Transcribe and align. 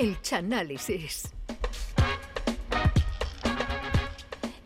El 0.00 0.18
Chanálisis. 0.22 1.30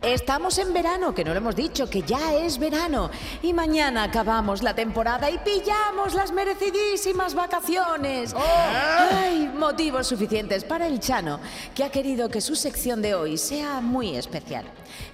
Estamos 0.05 0.59
en 0.59 0.71
verano, 0.71 1.15
que 1.15 1.23
no 1.23 1.31
lo 1.31 1.37
hemos 1.37 1.55
dicho, 1.55 1.89
que 1.89 2.03
ya 2.03 2.35
es 2.35 2.59
verano. 2.59 3.09
Y 3.41 3.53
mañana 3.53 4.03
acabamos 4.03 4.61
la 4.61 4.75
temporada 4.75 5.31
y 5.31 5.39
pillamos 5.39 6.13
las 6.13 6.31
merecidísimas 6.31 7.33
vacaciones. 7.33 8.35
Hay 8.35 9.47
motivos 9.47 10.05
suficientes 10.05 10.63
para 10.63 10.85
el 10.85 10.99
Chano, 10.99 11.39
que 11.73 11.83
ha 11.83 11.89
querido 11.89 12.29
que 12.29 12.39
su 12.39 12.55
sección 12.55 13.01
de 13.01 13.15
hoy 13.15 13.39
sea 13.39 13.81
muy 13.81 14.15
especial. 14.15 14.65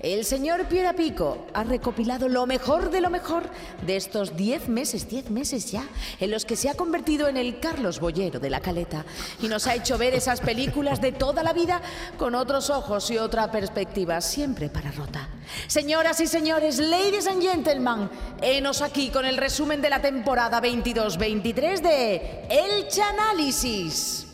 El 0.02 0.26
señor 0.26 0.66
Piera 0.66 0.94
Pico 0.94 1.48
ha 1.54 1.64
recopilado 1.64 2.28
lo 2.28 2.46
mejor 2.46 2.92
de 2.92 3.00
lo 3.00 3.10
mejor 3.10 3.44
de 3.86 3.96
estos 3.96 4.36
10 4.36 4.68
meses, 4.68 5.08
10 5.08 5.30
meses 5.30 5.72
ya, 5.72 5.86
en 6.20 6.32
los 6.32 6.44
que 6.44 6.58
se 6.58 6.70
ha 6.70 6.76
convertido 6.76 7.30
en 7.30 7.38
el 7.38 7.62
Carlos 7.62 8.02
Bollero 8.02 8.42
de 8.42 8.50
la 8.50 8.60
Caleta 8.60 9.06
y 9.42 9.48
nos 9.48 9.68
ha 9.68 9.76
hecho 9.76 9.98
ver 9.98 10.14
esas 10.14 10.42
películas 10.42 11.00
de 11.00 11.14
toda 11.14 11.44
la 11.44 11.54
vida 11.54 11.82
con 12.18 12.36
otros 12.36 12.70
ojos 12.70 13.10
y 13.10 13.18
otra 13.18 13.52
perspectiva, 13.52 14.20
siempre 14.20 14.70
para 14.70 14.81
Rota. 14.90 15.28
Señoras 15.68 16.20
y 16.22 16.28
señores, 16.28 16.80
ladies 16.80 17.28
and 17.28 17.42
gentlemen, 17.42 18.10
enos 18.42 18.82
aquí 18.82 19.10
con 19.10 19.26
el 19.26 19.38
resumen 19.38 19.82
de 19.82 19.90
la 19.90 20.02
temporada 20.02 20.62
22-23 20.62 21.82
de 21.82 22.46
El 22.50 22.88
Chanálisis. 22.88 24.31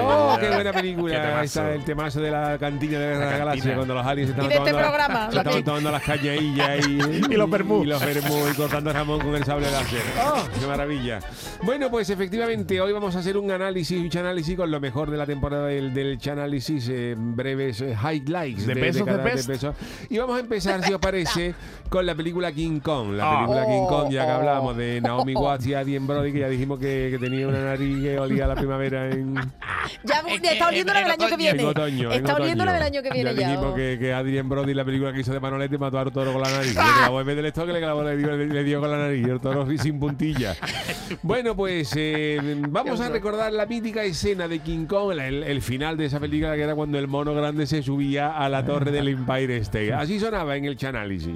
Oh, 0.00 0.36
qué 0.40 0.48
buena 0.50 0.72
película. 0.72 1.38
Ahí 1.38 1.46
está 1.46 1.72
el 1.74 1.84
temazo 1.84 2.20
de 2.20 2.30
la 2.30 2.58
cantina 2.58 2.98
de 2.98 3.18
la, 3.18 3.38
galaxia 3.38 3.74
cuando 3.74 3.94
los 3.94 4.06
aliens 4.06 4.30
estaban 4.30 4.48
de 4.48 4.54
este 4.56 4.70
tomando, 4.70 4.88
programa, 4.88 5.30
se 5.30 5.38
estaban 5.38 5.64
tomando 5.64 5.90
las 5.90 6.02
cañadillas 6.02 6.86
y, 6.88 6.98
Y 7.32 7.36
los 7.36 7.50
vermú. 7.50 7.82
Y 7.82 7.86
los 7.86 8.04
vermú 8.04 8.48
y 8.50 8.54
cortando 8.54 8.92
jamón 8.92 9.20
con 9.20 9.34
el 9.34 9.44
sable 9.44 9.70
láser. 9.70 10.00
¡Oh, 10.24 10.44
qué 10.58 10.66
maravilla! 10.66 11.20
Bueno, 11.62 11.90
pues 11.90 12.10
efectivamente, 12.10 12.80
hoy 12.80 12.92
vamos 12.92 13.14
a 13.16 13.18
hacer 13.20 13.36
un 13.36 13.50
análisis, 13.50 13.98
un 14.12 14.18
análisis 14.18 14.56
con 14.56 14.70
lo 14.70 14.80
mejor 14.80 15.10
de 15.10 15.16
la 15.16 15.26
temporada 15.26 15.66
del, 15.66 15.92
del 15.94 16.18
Chanálisis, 16.18 16.88
eh, 16.90 17.14
breves 17.16 17.80
eh, 17.80 17.94
highlights 18.00 18.66
De 18.66 18.74
besos, 18.74 19.06
de 19.06 19.12
cada- 19.12 19.24
best. 19.24 19.46
pesos. 19.48 19.74
Y 20.08 20.18
vamos 20.18 20.36
a 20.36 20.40
empezar, 20.40 20.82
si 20.84 20.92
os 20.92 21.00
parece, 21.00 21.54
con 21.88 22.04
la 22.06 22.14
película 22.14 22.52
King 22.52 22.80
Kong. 22.80 23.12
La 23.12 23.28
Ah. 23.28 23.34
película 23.46 23.66
King 23.66 23.86
Kong, 23.88 24.10
ya 24.10 24.24
que 24.26 24.30
hablamos 24.32 24.76
de 24.76 25.00
Naomi 25.00 25.34
Watts 25.34 25.66
y 25.66 25.74
Adrien 25.74 26.06
Brody, 26.06 26.32
que 26.32 26.38
ya 26.40 26.48
dijimos 26.48 26.78
que, 26.78 27.08
que 27.10 27.18
tenía 27.18 27.46
una 27.48 27.62
nariz 27.64 28.00
que 28.02 28.18
olía 28.18 28.44
a 28.44 28.48
la 28.48 28.54
primavera 28.54 29.10
en, 29.10 29.34
Ya 30.04 30.22
está 30.52 30.68
oliendo 30.68 30.92
la 30.92 31.00
del 31.00 31.10
año 31.10 31.28
que 31.28 31.36
viene. 31.36 31.62
en 31.62 31.68
otoño. 31.68 32.12
en 32.12 32.18
Está 32.18 32.34
oliendo 32.34 32.64
la 32.64 32.72
otoño. 32.72 32.84
del 32.84 32.94
año 32.94 33.02
que 33.02 33.10
viene 33.10 33.34
ya. 33.34 33.40
ya. 33.40 33.48
dijimos 33.50 33.74
que, 33.74 33.96
que 33.98 34.12
Adrien 34.12 34.48
Brody, 34.48 34.74
la 34.74 34.84
película 34.84 35.12
que 35.12 35.20
hizo 35.20 35.32
de 35.32 35.40
Manolete, 35.40 35.78
mató 35.78 35.98
a 35.98 36.02
un 36.02 36.10
toro 36.12 36.32
con 36.32 36.42
la 36.42 36.50
nariz. 36.50 36.74
Le 36.74 36.80
clavó 36.98 37.20
en 37.20 37.26
vez 37.26 37.36
del 37.36 37.46
estoque, 37.46 37.72
le, 37.72 37.78
clavó, 37.80 38.02
le, 38.04 38.16
dio, 38.16 38.36
le- 38.36 38.46
le 38.46 38.64
dio 38.64 38.80
con 38.80 38.90
la 38.90 38.98
nariz. 38.98 39.26
El 39.26 39.40
toro 39.40 39.66
sin 39.78 39.98
puntilla. 40.00 40.56
Bueno, 41.22 41.54
pues 41.56 41.92
eh, 41.96 42.38
vamos 42.68 43.00
a 43.00 43.08
recordar 43.08 43.52
la 43.52 43.66
mítica 43.66 44.02
escena 44.04 44.48
de 44.48 44.58
King 44.60 44.86
Kong, 44.86 45.12
el, 45.18 45.42
el 45.42 45.62
final 45.62 45.96
de 45.96 46.06
esa 46.06 46.20
película 46.20 46.54
que 46.54 46.62
era 46.62 46.74
cuando 46.74 46.98
el 46.98 47.08
mono 47.08 47.34
grande 47.34 47.66
se 47.66 47.82
subía 47.82 48.36
a 48.36 48.48
la 48.48 48.64
torre 48.64 48.90
del 48.90 49.08
Empire 49.08 49.56
State. 49.58 49.92
Así 49.92 50.18
sonaba 50.20 50.56
en 50.56 50.64
el 50.64 50.76
Chanálisis. 50.76 51.34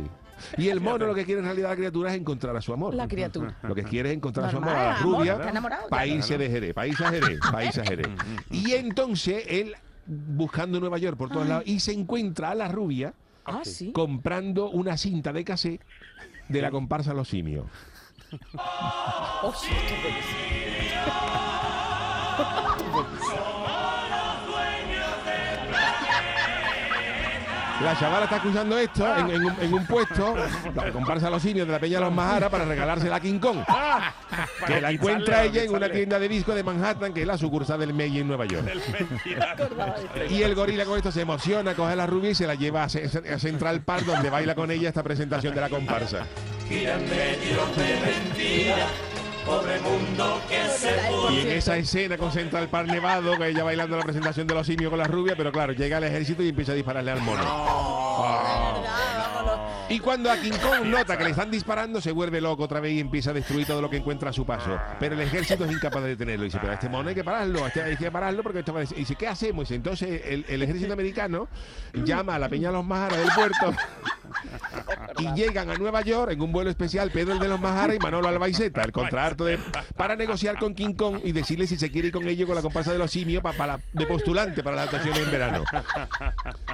Y 0.56 0.68
el 0.68 0.80
mono 0.80 1.06
lo 1.06 1.14
que 1.14 1.24
quiere 1.24 1.40
en 1.40 1.46
realidad 1.46 1.70
la 1.70 1.76
criatura 1.76 2.10
es 2.12 2.20
encontrar 2.20 2.56
a 2.56 2.60
su 2.60 2.72
amor. 2.72 2.94
La 2.94 3.08
criatura. 3.08 3.56
Lo 3.62 3.74
que 3.74 3.84
quiere 3.84 4.10
es 4.10 4.16
encontrar 4.16 4.46
a 4.46 4.50
su 4.50 4.56
amor, 4.58 4.70
a 4.70 4.72
la 4.74 4.96
amor, 4.96 5.18
rubia, 5.18 5.32
está 5.34 5.50
enamorado 5.50 5.88
país 5.88 6.28
de 6.28 6.50
Jerez, 6.50 6.74
país 6.74 7.00
a 7.00 7.10
Jerez, 7.10 7.40
país 7.52 7.78
a 7.78 7.84
Jerez. 7.84 8.08
Y 8.50 8.72
entonces 8.72 9.44
él 9.48 9.74
buscando 10.06 10.80
Nueva 10.80 10.98
York 10.98 11.16
por 11.16 11.30
todos 11.30 11.46
lados 11.48 11.64
y 11.66 11.80
se 11.80 11.92
encuentra 11.92 12.50
a 12.50 12.54
la 12.54 12.68
rubia 12.68 13.14
Ah, 13.44 13.60
sí. 13.64 13.92
comprando 13.92 14.70
una 14.70 14.96
cinta 14.96 15.32
de 15.32 15.44
cassette 15.44 15.80
de 16.48 16.62
la 16.62 16.70
comparsa 16.72 17.12
Los 17.14 17.28
Simios. 17.28 17.66
Hostia, 19.42 19.70
qué 19.88 19.96
La 27.82 27.98
chavala 27.98 28.24
está 28.24 28.36
escuchando 28.36 28.78
esto 28.78 29.16
en, 29.16 29.30
en 29.30 29.44
un, 29.44 29.56
en 29.60 29.74
un 29.74 29.86
puesto, 29.86 30.34
la 30.74 30.92
comparsa 30.92 31.28
Los 31.30 31.42
Simios 31.42 31.66
de 31.66 31.72
la 31.72 31.78
Peña 31.80 32.00
Los 32.00 32.12
Majara 32.12 32.48
para 32.48 32.64
regalársela 32.64 33.16
a 33.16 33.20
King 33.20 33.38
Kong. 33.38 33.58
Que 34.66 34.80
la 34.80 34.90
encuentra 34.90 35.44
ella 35.44 35.64
en 35.64 35.74
una 35.74 35.90
tienda 35.90 36.18
de 36.18 36.28
disco 36.28 36.54
de 36.54 36.62
Manhattan, 36.62 37.12
que 37.12 37.22
es 37.22 37.26
la 37.26 37.36
sucursal 37.36 37.80
del 37.80 37.92
May 37.92 38.18
en 38.18 38.28
Nueva 38.28 38.46
York. 38.46 38.66
Y 40.30 40.42
el 40.42 40.54
gorila 40.54 40.84
con 40.84 40.96
esto 40.96 41.10
se 41.10 41.22
emociona, 41.22 41.74
coge 41.74 41.92
a 41.92 41.96
la 41.96 42.06
rubia 42.06 42.30
y 42.30 42.34
se 42.34 42.46
la 42.46 42.54
lleva 42.54 42.82
a, 42.82 42.86
a 42.86 43.38
Central 43.38 43.82
Park, 43.82 44.04
donde 44.04 44.30
baila 44.30 44.54
con 44.54 44.70
ella 44.70 44.88
esta 44.88 45.02
presentación 45.02 45.54
de 45.54 45.60
la 45.60 45.68
comparsa. 45.68 46.26
Y 51.30 51.40
en 51.40 51.50
esa 51.50 51.76
escena 51.76 52.16
con 52.16 52.30
Central 52.32 52.68
Park 52.68 52.88
nevado, 52.88 53.36
que 53.36 53.48
ella 53.48 53.64
bailando 53.64 53.96
la 53.96 54.02
presentación 54.02 54.46
de 54.46 54.54
los 54.54 54.66
simios 54.66 54.90
con 54.90 54.98
la 54.98 55.06
rubia, 55.06 55.34
pero 55.36 55.50
claro, 55.50 55.72
llega 55.72 55.98
el 55.98 56.04
ejército 56.04 56.42
y 56.42 56.50
empieza 56.50 56.72
a 56.72 56.74
dispararle 56.74 57.10
al 57.10 57.22
mono. 57.22 57.42
Y 59.92 60.00
cuando 60.00 60.30
a 60.30 60.36
King 60.36 60.52
Kong 60.62 60.86
nota 60.86 61.16
que 61.18 61.24
le 61.24 61.30
están 61.30 61.50
disparando, 61.50 62.00
se 62.00 62.12
vuelve 62.12 62.40
loco 62.40 62.62
otra 62.64 62.80
vez 62.80 62.92
y 62.92 63.00
empieza 63.00 63.30
a 63.30 63.32
destruir 63.34 63.66
todo 63.66 63.80
lo 63.82 63.90
que 63.90 63.98
encuentra 63.98 64.30
a 64.30 64.32
su 64.32 64.46
paso. 64.46 64.78
Pero 64.98 65.14
el 65.14 65.20
ejército 65.20 65.64
es 65.64 65.72
incapaz 65.72 66.02
de 66.02 66.10
detenerlo. 66.10 66.44
Y 66.44 66.48
dice, 66.48 66.58
pero 66.60 66.72
a 66.72 66.74
este 66.74 66.88
mono 66.88 67.08
hay 67.08 67.14
que 67.14 67.24
pararlo, 67.24 67.64
a 67.64 67.68
este 67.68 67.82
hay 67.82 67.96
que 67.96 68.10
pararlo 68.10 68.42
porque 68.42 68.60
esto 68.60 68.72
va 68.72 68.80
a 68.80 68.82
des-". 68.82 68.92
Y 68.92 68.96
dice, 69.00 69.14
¿qué 69.16 69.28
hacemos? 69.28 69.70
Y 69.70 69.74
entonces 69.74 70.22
el, 70.24 70.44
el 70.48 70.62
ejército 70.62 70.92
americano 70.92 71.48
llama 71.92 72.36
a 72.36 72.38
la 72.38 72.48
Peña 72.48 72.68
de 72.68 72.74
los 72.74 72.84
Majaras 72.84 73.18
del 73.18 73.28
puerto 73.34 73.74
y 75.18 75.32
llegan 75.34 75.70
a 75.70 75.74
Nueva 75.74 76.00
York 76.02 76.32
en 76.32 76.40
un 76.40 76.52
vuelo 76.52 76.70
especial 76.70 77.10
Pedro 77.10 77.34
el 77.34 77.38
de 77.38 77.48
los 77.48 77.60
Majaras 77.60 77.96
y 77.96 77.98
Manolo 77.98 78.28
Albaiceta, 78.28 78.82
el 78.82 78.92
contrato 78.92 79.44
de, 79.44 79.58
para 79.96 80.16
negociar 80.16 80.58
con 80.58 80.74
King 80.74 80.94
Kong 80.94 81.18
y 81.24 81.32
decirle 81.32 81.66
si 81.66 81.76
se 81.76 81.90
quiere 81.90 82.08
ir 82.08 82.14
con 82.14 82.26
ellos 82.28 82.46
con 82.46 82.56
la 82.56 82.62
comparsa 82.62 82.92
de 82.92 82.98
los 82.98 83.10
simios 83.10 83.42
pa- 83.42 83.52
para, 83.52 83.78
de 83.92 84.06
postulante 84.06 84.62
para 84.62 84.76
las 84.76 84.84
actuaciones 84.86 85.22
en 85.22 85.30
verano. 85.30 85.64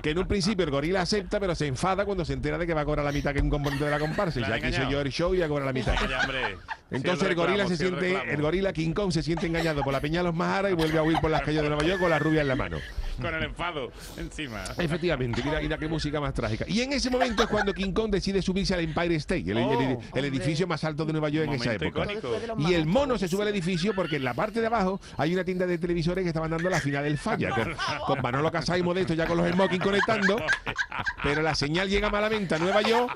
Que 0.03 0.11
en 0.11 0.19
un 0.19 0.29
principio 0.29 0.65
el 0.65 0.71
gorila 0.71 1.01
acepta, 1.03 1.41
pero 1.41 1.55
se 1.55 1.67
enfada 1.67 2.05
cuando 2.05 2.25
se 2.25 2.33
entera 2.33 2.59
de 2.59 2.67
que 2.67 2.75
va 2.75 2.83
a 2.83 2.85
cobrar 2.85 3.07
la 3.09 3.13
mitad 3.13 3.33
que 3.33 3.41
un 3.41 3.51
componente 3.51 3.85
de 3.85 3.91
la 3.91 3.99
comparsa. 3.99 4.41
Y 4.41 4.43
ya 4.43 4.57
engañado. 4.57 4.91
yo 4.91 5.01
el 5.01 5.11
show 5.11 5.35
y 5.35 5.43
a 5.43 5.49
cobrar 5.49 5.67
la 5.67 5.73
mitad. 5.73 5.95
Hombre. 6.23 6.57
Entonces 6.91 7.29
el 7.29 7.35
gorila 7.35 7.67
se 7.67 7.77
siente, 7.77 8.33
el 8.33 8.41
gorila 8.41 8.73
King 8.73 8.93
Kong 8.93 9.13
se 9.13 9.23
siente 9.23 9.47
engañado 9.47 9.83
por 9.83 9.93
la 9.93 10.01
peña 10.01 10.21
de 10.21 10.25
los 10.25 10.35
Majaras 10.35 10.73
y 10.73 10.75
vuelve 10.75 10.99
a 10.99 11.03
huir 11.03 11.19
por 11.21 11.31
las 11.31 11.43
calles 11.43 11.63
de 11.63 11.69
Nueva 11.69 11.85
York 11.85 12.01
con 12.01 12.11
la 12.11 12.19
rubia 12.19 12.43
en 12.43 12.49
la 12.49 12.57
mano. 12.57 12.79
Con 13.21 13.35
el 13.35 13.43
enfado 13.45 13.91
encima. 14.17 14.65
Efectivamente, 14.79 15.43
mira, 15.45 15.61
mira 15.61 15.79
qué 15.79 15.89
música 15.89 16.21
más 16.21 16.35
trágica. 16.35 16.65
Y 16.69 16.81
en 16.83 16.93
ese 16.93 17.11
momento 17.11 17.43
es 17.43 17.49
cuando 17.49 17.73
King 17.75 17.93
Kong 17.93 18.11
decide 18.11 18.43
subirse 18.43 18.75
al 18.75 18.81
Empire 18.81 19.15
State, 19.17 19.51
el, 19.51 19.59
el- 19.59 19.71
el- 19.81 19.99
el 20.15 20.25
edificio 20.25 20.67
más 20.67 20.83
alto 20.85 21.05
de 21.05 21.13
Nueva 21.13 21.29
York 21.29 21.49
en 21.49 21.55
esa 21.55 21.73
época. 21.75 22.05
icónico. 22.13 22.31
Y 22.69 22.75
el 22.75 22.87
mono 22.87 23.19
se 23.19 23.29
sube 23.29 23.43
al 23.43 23.49
edificio 23.49 23.95
porque 23.95 24.17
en 24.17 24.25
la 24.25 24.35
parte 24.35 24.61
de 24.61 24.67
abajo 24.67 25.01
hay 25.17 25.35
una 25.35 25.45
tienda 25.45 25.67
de 25.67 25.79
televisores 25.79 26.23
que 26.23 26.29
estaban 26.29 26.51
dando 26.51 26.69
la 26.71 26.81
final 26.81 27.05
del 27.05 27.19
falla, 27.19 27.51
con, 27.51 27.75
con 28.07 28.23
Manolo 28.23 28.51
Casá 28.51 28.77
y 28.79 28.83
Modesto 28.83 29.15
ya 29.15 29.27
con 29.27 29.37
los 29.39 29.49
smoking 29.51 29.81
conectando, 29.81 30.37
pero 31.23 31.43
la 31.43 31.55
señal 31.55 31.89
llega 31.89 32.11
malamente 32.11 32.55
a 32.55 32.59
Nueva 32.59 32.83
York 32.83 33.13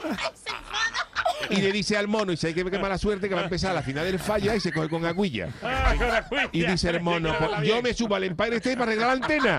y 1.51 1.57
le 1.57 1.73
dice 1.73 1.97
al 1.97 2.09
mono, 2.09 2.33
y 2.33 2.37
sé 2.37 2.55
que 2.55 2.65
qué 2.65 2.79
mala 2.79 2.97
suerte 2.99 3.29
que 3.29 3.35
va 3.35 3.43
a 3.43 3.45
empezar 3.45 3.75
la 3.75 3.83
final 3.83 4.05
del 4.05 4.19
falla 4.19 4.55
y 4.55 4.61
se 4.61 4.73
coge 4.73 4.89
con 4.89 5.05
aguilla. 5.05 5.49
Ah, 5.63 5.95
con 5.99 6.09
la 6.09 6.23
cuilla. 6.29 6.49
Y 6.53 6.65
dice 6.65 6.91
el 6.91 7.01
mono, 7.01 7.29
Hay 7.29 7.33
que 7.35 7.39
"Pues 7.39 7.51
grabarla 7.51 7.67
yo 7.69 7.83
me 7.83 7.95
subo 7.95 8.15
al 8.15 8.25
Empire 8.25 8.57
State 8.57 8.77
para 8.77 8.93
arreglar 8.93 9.09
la 9.09 9.25
antena. 9.25 9.59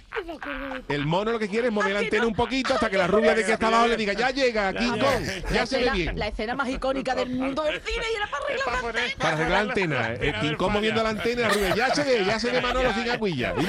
El 0.87 1.05
mono 1.05 1.31
lo 1.31 1.39
que 1.39 1.47
quiere 1.47 1.67
es 1.67 1.73
mover 1.73 1.93
la 1.93 1.99
antena 1.99 2.25
un 2.27 2.33
poquito 2.35 2.73
hasta 2.73 2.89
que 2.89 2.97
la 2.97 3.07
rubia 3.07 3.33
de 3.35 3.43
que 3.45 3.53
está 3.53 3.67
abajo 3.67 3.87
le 3.87 3.97
diga, 3.97 4.13
ya 4.13 4.29
llega, 4.31 4.73
King 4.73 4.91
Kong, 4.99 5.23
ya 5.51 5.65
se 5.65 5.79
ve 5.79 5.89
bien. 5.91 6.17
La 6.19 6.27
escena 6.27 6.55
más 6.55 6.69
icónica 6.69 7.15
del 7.15 7.29
mundo 7.29 7.63
del 7.63 7.81
cine 7.81 8.03
y 8.11 8.15
era 8.15 8.27
para 8.27 8.43
arreglar 8.45 8.65
Para 8.65 8.75
la 8.75 8.81
poner- 8.81 9.17
Para 9.17 9.33
arreglar 9.33 9.51
la 9.65 9.69
antena. 9.71 10.07
El 10.13 10.39
King 10.39 10.55
Kong 10.55 10.71
moviendo 10.73 11.03
la 11.03 11.09
antena 11.09 11.41
y 11.41 11.43
la 11.43 11.49
rubia, 11.49 11.75
ya 11.75 11.95
se 11.95 12.03
ve, 12.03 12.25
ya 12.25 12.39
se 12.39 12.51
ve 12.51 12.61
Manolo 12.61 12.93
sin 12.93 13.09
aguilla. 13.09 13.53
Y. 13.57 13.65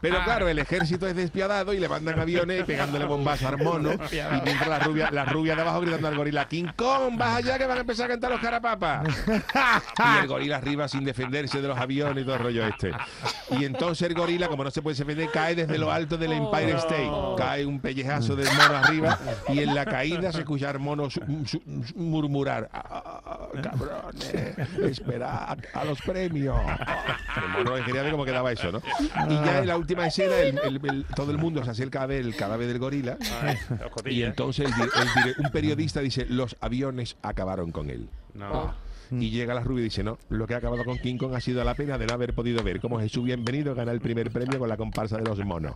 Pero 0.00 0.24
claro, 0.24 0.48
el 0.48 0.58
ejército 0.58 1.06
es 1.06 1.16
despiadado 1.16 1.72
y 1.72 1.78
le 1.78 1.88
mandan 1.88 2.18
aviones 2.20 2.64
pegándole 2.64 3.04
bombazos 3.04 3.46
al 3.46 3.58
mono. 3.58 3.92
Y 3.92 4.40
mientras 4.44 4.68
la 4.68 4.78
rubia, 4.78 5.10
la 5.10 5.24
rubia 5.24 5.54
de 5.54 5.62
abajo 5.62 5.80
gritando 5.80 6.08
al 6.08 6.16
gorila, 6.16 6.46
King 6.48 6.66
Kong, 6.76 7.16
vas 7.16 7.36
allá 7.36 7.58
que 7.58 7.66
van 7.66 7.78
a 7.78 7.80
empezar 7.80 8.06
a 8.06 8.08
cantar 8.08 8.30
los 8.30 8.40
carapapas. 8.40 9.06
Y 9.06 10.18
el 10.22 10.26
gorila 10.28 10.56
arriba 10.56 10.88
sin 10.88 11.04
defenderse 11.04 11.60
de 11.60 11.68
los 11.68 11.78
aviones 11.78 12.22
y 12.22 12.24
todo 12.24 12.36
el 12.36 12.42
rollo 12.42 12.66
este. 12.66 12.92
Y 13.50 13.64
entonces 13.64 14.06
el 14.08 14.14
gorila, 14.14 14.48
como 14.48 14.64
no 14.64 14.70
se 14.70 14.82
puede 14.86 14.96
defender, 14.98 15.28
cae 15.32 15.56
desde 15.56 15.78
lo 15.78 15.90
alto 15.90 16.16
del 16.16 16.32
Empire 16.32 16.72
State. 16.76 17.10
Cae 17.36 17.66
un 17.66 17.80
pellejazo 17.80 18.36
del 18.36 18.46
mono 18.46 18.76
arriba 18.76 19.18
y 19.48 19.58
en 19.58 19.74
la 19.74 19.84
caída 19.84 20.30
se 20.30 20.38
escucha 20.40 20.70
al 20.70 20.78
mono 20.78 21.10
su- 21.10 21.20
su- 21.44 21.60
su- 21.84 21.96
murmurar, 21.96 22.68
"Ah, 22.72 23.20
ah, 23.24 23.48
cabrones, 23.62 24.32
esperad 24.84 25.58
a 25.74 25.84
los 25.84 26.00
premios. 26.02 26.56
El 27.42 27.48
mono 27.50 27.74
ver 28.04 28.12
cómo 28.12 28.24
quedaba 28.24 28.52
eso, 28.52 28.70
¿no? 28.70 28.80
Y 29.28 29.34
ya 29.44 29.58
en 29.58 29.66
la 29.66 29.76
última 29.76 30.06
escena 30.06 30.36
el- 30.36 30.58
el- 30.64 30.80
el- 30.88 31.04
todo 31.16 31.32
el 31.32 31.38
mundo 31.38 31.64
se 31.64 31.70
acerca 31.70 32.02
a 32.02 32.06
ver 32.06 32.20
el 32.24 32.36
cadáver 32.36 32.68
del 32.68 32.78
gorila. 32.78 33.16
Ay, 33.42 33.58
Y 34.06 34.22
entonces 34.22 34.68
un 35.38 35.50
periodista 35.50 36.00
dice, 36.00 36.26
los 36.28 36.56
aviones 36.60 37.16
acabaron 37.22 37.72
con 37.72 37.90
él. 37.90 38.08
No. 38.34 38.85
Y 39.10 39.30
llega 39.30 39.54
la 39.54 39.62
rubia 39.62 39.82
y 39.82 39.84
dice, 39.84 40.02
no, 40.02 40.18
lo 40.28 40.46
que 40.46 40.54
ha 40.54 40.58
acabado 40.58 40.84
con 40.84 40.98
King 40.98 41.16
Kong 41.16 41.34
ha 41.34 41.40
sido 41.40 41.62
la 41.64 41.74
pena 41.74 41.98
de 41.98 42.06
no 42.06 42.14
haber 42.14 42.34
podido 42.34 42.62
ver. 42.62 42.80
Cómo 42.80 42.98
Jesús 43.00 43.24
Bienvenido 43.24 43.74
gana 43.74 43.92
el 43.92 44.00
primer 44.00 44.30
premio 44.30 44.58
con 44.58 44.68
la 44.68 44.76
comparsa 44.76 45.16
de 45.16 45.24
los 45.24 45.44
monos. 45.44 45.72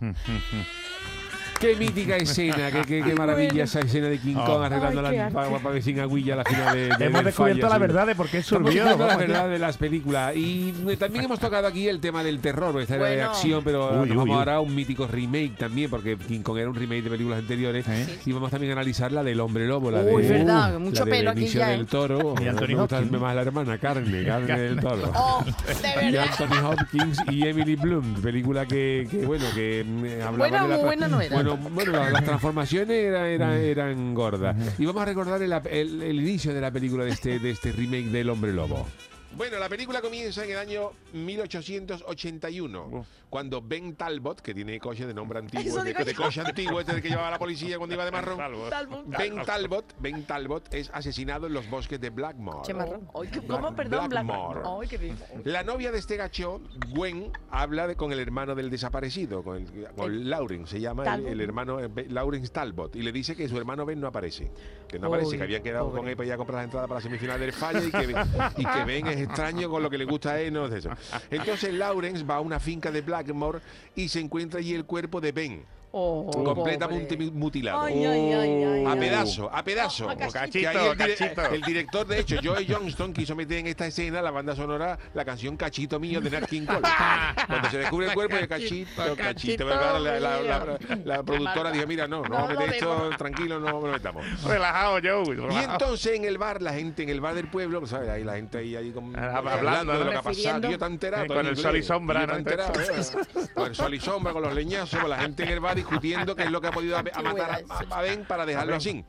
Qué 1.61 1.75
mítica 1.75 2.15
escena, 2.17 2.71
qué, 2.71 2.81
qué- 2.87 3.03
qué 3.03 3.13
maravilla 3.13 3.65
esa 3.65 3.81
escena 3.81 4.07
de 4.07 4.17
King 4.17 4.33
Kong 4.33 4.63
arreglando 4.63 5.05
Ay, 5.05 5.15
la 5.15 5.23
arte. 5.25 5.33
para 5.35 5.59
pa, 5.59 5.79
sin 5.81 5.99
agüilla 5.99 6.35
la 6.37 6.43
final 6.43 6.73
de, 6.75 6.89
de 6.97 7.05
Hemos 7.05 7.23
descubierto 7.23 7.69
la 7.69 7.77
verdad 7.77 8.07
de 8.07 8.15
por 8.15 8.27
qué 8.29 8.41
surgió. 8.41 8.83
descubriendo 8.83 9.05
la 9.05 9.15
verdad 9.17 9.47
de 9.49 9.59
las 9.59 9.77
películas 9.77 10.35
y 10.35 10.73
eh, 10.89 10.97
también 10.97 11.25
hemos 11.25 11.39
tocado 11.39 11.67
aquí 11.67 11.87
el 11.87 11.99
tema 11.99 12.23
del 12.23 12.39
terror, 12.39 12.81
esta 12.81 12.95
era 12.95 13.05
de 13.05 13.15
Bueno. 13.17 13.29
acción, 13.29 13.63
pero 13.63 13.89
Uy, 13.91 13.95
nos 13.97 14.03
uy, 14.09 14.15
vamos 14.15 14.25
uy. 14.29 14.33
ahora 14.39 14.55
a 14.55 14.59
un 14.59 14.73
mítico 14.73 15.05
remake 15.05 15.55
también, 15.57 15.89
porque 15.91 16.17
King 16.17 16.41
Kong 16.41 16.57
era 16.57 16.67
un 16.69 16.75
remake 16.75 17.03
de 17.03 17.09
películas 17.11 17.39
anteriores 17.39 17.85
¿Eh? 17.87 18.19
y 18.25 18.31
vamos 18.31 18.49
también 18.49 18.71
a 18.71 18.75
analizar 18.75 19.11
la 19.11 19.23
del 19.23 19.39
Hombre 19.39 19.67
Lobo, 19.67 19.91
la 19.91 20.01
de 20.01 20.13
Uy, 20.15 20.23
verdad, 20.23 20.73
la 20.73 20.79
mucho 20.79 21.05
de 21.05 21.11
pelo 21.11 21.29
aquí 21.29 21.45
ya, 21.45 21.67
del 21.69 21.81
¿eh? 21.81 21.85
Toro, 21.85 22.33
Y 22.41 22.47
Anthony 22.47 22.67
me 22.69 22.75
gusta 22.75 22.97
Hopkins. 22.97 23.21
más 23.21 23.35
la 23.35 23.41
hermana 23.43 23.77
Carne, 23.77 24.23
Carne 24.25 24.59
del 24.59 24.79
Toro. 24.79 25.11
Oh, 25.15 25.43
de 25.45 26.11
verdad. 26.11 26.25
Anthony 26.31 26.65
Hopkins 26.67 27.19
y 27.29 27.45
Emily 27.47 27.75
Bloom, 27.75 28.15
película 28.21 28.65
que, 28.65 29.07
que, 29.11 29.25
bueno, 29.27 29.45
que 29.53 29.85
mm, 29.87 30.21
hablaba 30.25 30.37
Buena 30.37 30.61
de 30.63 30.67
la 30.69 30.75
o 30.75 30.79
tra- 30.79 30.85
buena 30.85 31.07
no 31.07 31.21
era. 31.21 31.35
Bueno, 31.35 31.50
bueno, 31.57 31.91
la- 31.91 32.09
las 32.09 32.23
transformaciones 32.23 32.97
era- 32.97 33.27
era- 33.29 33.57
eran 33.59 34.13
gordas. 34.13 34.55
Y 34.79 34.85
vamos 34.85 35.01
a 35.01 35.05
recordar 35.05 35.41
el, 35.41 35.51
el- 35.53 36.01
el 36.01 36.19
inicio 36.19 36.53
de 36.53 36.61
la 36.61 36.71
película 36.71 37.03
de 37.05 37.11
este, 37.11 37.39
de 37.39 37.51
este 37.51 37.71
remake 37.71 38.05
del 38.09 38.29
Hombre 38.29 38.53
Lobo. 38.53 38.87
Bueno, 39.35 39.57
la 39.59 39.69
película 39.69 40.01
comienza 40.01 40.43
en 40.43 40.51
el 40.51 40.57
año 40.57 40.91
1881, 41.13 43.05
cuando 43.29 43.61
Ben 43.61 43.95
Talbot, 43.95 44.41
que 44.41 44.53
tiene 44.53 44.77
coche 44.79 45.07
de 45.07 45.13
nombre 45.13 45.39
antiguo, 45.39 45.81
de, 45.83 45.93
de 45.93 46.13
coche 46.13 46.41
antiguo, 46.41 46.81
este 46.81 46.91
del 46.93 47.01
que 47.01 47.09
llevaba 47.09 47.31
la 47.31 47.39
policía 47.39 47.77
cuando 47.77 47.95
iba 47.95 48.03
de 48.03 48.11
marrón. 48.11 48.37
Talbot. 48.37 49.07
Ben 49.07 49.41
Talbot, 49.45 49.95
Ben 49.99 50.23
Talbot 50.25 50.73
es 50.73 50.89
asesinado 50.93 51.47
en 51.47 51.53
los 51.53 51.69
bosques 51.69 51.99
de 52.01 52.09
Blackmore. 52.09 52.59
Che 52.63 52.73
marrón. 52.73 53.07
Ay, 53.15 53.29
¿qué- 53.29 53.39
Black- 53.39 53.61
¿Cómo? 53.61 53.75
Perdón, 53.75 54.09
Blackmore. 54.09 54.87
Qué. 54.89 55.13
La 55.45 55.63
novia 55.63 55.91
de 55.93 55.99
este 55.99 56.17
gacho, 56.17 56.59
Gwen, 56.89 57.31
habla 57.49 57.87
de- 57.87 57.95
con 57.95 58.11
el 58.11 58.19
hermano 58.19 58.53
del 58.53 58.69
desaparecido, 58.69 59.43
con, 59.43 59.57
el, 59.57 59.87
con 59.95 60.29
Lauren, 60.29 60.67
se 60.67 60.81
llama 60.81 61.03
el, 61.03 61.09
Talbot. 61.09 61.31
el 61.31 61.41
hermano 61.41 61.79
eh, 61.79 61.87
Ben- 61.87 62.13
Lawrence 62.13 62.49
Talbot, 62.51 62.95
y 62.97 63.01
le 63.01 63.11
dice 63.13 63.35
que 63.35 63.47
su 63.47 63.57
hermano 63.57 63.85
Ben 63.85 63.99
no 64.01 64.07
aparece, 64.07 64.51
que 64.89 64.99
no 64.99 65.07
aparece, 65.07 65.31
Uy, 65.31 65.37
que 65.37 65.43
habían 65.43 65.63
quedado 65.63 65.85
pobre. 65.87 66.01
con 66.01 66.09
él 66.09 66.17
para 66.17 66.27
ir 66.27 66.33
a 66.33 66.37
comprar 66.37 66.57
la 66.59 66.63
entrada 66.65 66.87
para 66.87 66.99
la 66.99 67.03
semifinal 67.03 67.39
del 67.39 67.53
Falla 67.53 67.79
y 67.81 67.91
que, 67.91 68.61
y 68.61 68.65
que 68.65 68.83
Ben 68.85 69.07
es 69.07 69.20
extraño 69.21 69.69
con 69.69 69.81
lo 69.83 69.89
que 69.89 69.97
le 69.97 70.05
gusta 70.05 70.31
a 70.31 70.39
él, 70.39 70.53
no 70.53 70.65
es 70.65 70.73
eso. 70.73 70.89
Entonces 71.29 71.73
Lawrence 71.73 72.23
va 72.23 72.35
a 72.35 72.41
una 72.41 72.59
finca 72.59 72.91
de 72.91 73.01
Blackmore 73.01 73.59
y 73.95 74.09
se 74.09 74.19
encuentra 74.19 74.59
allí 74.59 74.73
el 74.73 74.85
cuerpo 74.85 75.21
de 75.21 75.31
Ben, 75.31 75.65
Oh, 75.93 76.31
completamente 76.45 77.15
pobre. 77.17 77.31
mutilado. 77.31 77.81
Ay, 77.81 78.05
ay, 78.05 78.31
ay, 78.33 78.63
ay, 78.63 78.85
A 78.85 78.95
pedazo, 78.95 79.49
a 79.53 79.61
pedazo. 79.63 80.07
Cachito. 80.31 80.69
Ahí 80.69 80.87
el, 80.87 80.97
Cachito, 80.97 81.45
el 81.51 81.61
director, 81.61 82.07
de 82.07 82.19
hecho, 82.19 82.37
Joey 82.41 82.65
Johnston, 82.69 83.11
quiso 83.11 83.35
meter 83.35 83.57
en 83.59 83.67
esta 83.67 83.85
escena 83.87 84.21
la 84.21 84.31
banda 84.31 84.55
sonora, 84.55 84.97
la 85.13 85.25
canción 85.25 85.57
Cachito 85.57 85.99
Mío 85.99 86.21
de 86.21 86.29
Nat 86.29 86.45
King 86.49 86.65
Cole. 86.65 86.79
Cuando 87.47 87.69
se 87.69 87.77
descubre 87.79 88.07
el 88.07 88.13
cuerpo 88.13 88.35
de 88.37 88.47
Cachito, 88.47 89.15
Cachito. 89.17 89.65
La, 89.67 89.99
la- 89.99 90.19
la- 90.19 90.77
la 91.03 91.23
productora 91.23 91.71
dijo, 91.71 91.85
mira, 91.87 92.07
no, 92.07 92.21
no, 92.21 92.29
No 92.29 92.35
vamos 92.35 92.49
a 92.51 92.53
meter 92.53 92.73
esto 92.75 93.09
tranquilo, 93.17 93.59
no 93.59 93.71
lo 93.71 93.81
metamos. 93.81 94.25
Relajado, 94.43 94.99
Joe. 95.03 95.35
Y 95.51 95.55
entonces 95.57 96.15
en 96.15 96.23
el 96.25 96.37
bar, 96.37 96.61
la 96.61 96.73
gente 96.73 97.03
en 97.03 97.09
el 97.09 97.19
bar 97.19 97.35
del 97.35 97.47
pueblo, 97.47 97.85
¿sabes? 97.85 98.09
Ahí 98.09 98.23
la 98.23 98.35
gente 98.35 98.59
ahí, 98.59 98.75
ahí 98.77 98.91
con- 98.91 99.13
hablando, 99.17 99.49
hablando, 99.51 99.93
de 99.99 100.05
lo 100.05 100.11
que 100.11 100.17
ha 100.17 100.21
pasado. 100.21 100.61
Tío, 100.69 100.77
tan 100.79 100.93
enterado. 100.93 101.27
Con 101.27 101.45
el 101.47 101.57
sol 101.57 101.75
y 101.75 101.83
sombra, 101.83 102.25
tan 102.27 102.37
enterado, 102.37 102.73
¿eh? 102.79 103.47
Con 103.53 103.67
el 103.67 103.75
sol 103.75 103.93
y 103.93 103.99
sombra, 103.99 104.31
con 104.33 104.41
los 104.43 104.53
leñazos, 104.53 104.99
con 104.99 105.09
la 105.09 105.17
gente 105.19 105.43
en 105.43 105.49
el 105.49 105.59
bar 105.59 105.77
discutiendo 105.81 106.35
qué 106.35 106.43
es 106.43 106.51
lo 106.51 106.61
que 106.61 106.67
ha 106.67 106.71
podido 106.71 106.95
a, 106.97 106.99
a 106.99 107.21
matar 107.21 107.63
a, 107.69 107.97
a 107.97 108.01
Ben 108.01 108.25
para 108.25 108.45
dejarlo 108.45 108.75
así. 108.75 109.03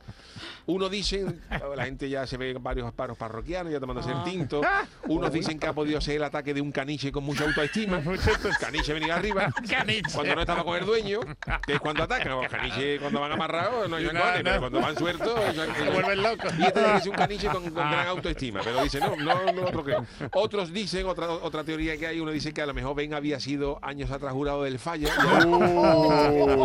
Uno 0.65 0.87
dice, 0.87 1.25
la 1.75 1.85
gente 1.85 2.09
ya 2.09 2.25
se 2.25 2.37
ve 2.37 2.55
varios 2.59 2.91
paros 2.93 3.17
parroquianos 3.17 3.73
ya 3.73 3.81
tomándose 3.81 4.11
el 4.11 4.23
tinto. 4.23 4.61
Unos 5.07 5.33
dicen 5.33 5.59
que 5.59 5.67
ha 5.67 5.73
podido 5.73 5.99
ser 5.99 6.17
el 6.17 6.23
ataque 6.23 6.53
de 6.53 6.61
un 6.61 6.71
caniche 6.71 7.11
con 7.11 7.23
mucha 7.23 7.43
autoestima. 7.43 8.01
Caniche 8.59 8.93
venía 8.93 9.15
arriba. 9.15 9.49
Caniche. 9.69 10.11
Cuando 10.13 10.35
no 10.35 10.41
estaba 10.41 10.63
con 10.63 10.77
el 10.77 10.85
dueño, 10.85 11.19
que 11.65 11.73
es 11.73 11.79
cuando 11.79 12.03
atacan. 12.03 12.29
Los 12.29 12.47
caniches 12.47 13.01
cuando 13.01 13.19
van 13.19 13.33
amarrados 13.33 13.89
no 13.89 13.97
hay 13.97 14.07
pero 14.43 14.59
cuando 14.59 14.79
van 14.79 14.97
sueltos... 14.97 15.39
Se 15.53 15.89
vuelven 15.89 16.23
locos. 16.23 16.53
Y 16.57 16.63
este 16.63 16.95
es 16.97 17.07
un 17.07 17.15
caniche 17.15 17.47
con, 17.47 17.63
con 17.63 17.73
gran 17.73 18.07
autoestima, 18.07 18.61
pero 18.63 18.83
dice, 18.83 18.99
no, 18.99 19.15
no, 19.17 19.51
no, 19.51 19.63
otro 19.63 19.83
que. 19.83 19.97
Otros 20.31 20.71
dicen, 20.71 21.05
otra, 21.07 21.29
otra 21.29 21.63
teoría 21.63 21.97
que 21.97 22.07
hay, 22.07 22.19
uno 22.19 22.31
dice 22.31 22.53
que 22.53 22.61
a 22.61 22.65
lo 22.65 22.73
mejor 22.73 22.95
Ben 22.95 23.13
había 23.13 23.39
sido 23.39 23.79
años 23.81 24.11
atrás 24.11 24.31
jurado 24.31 24.63
del 24.63 24.79
falla 24.79 25.09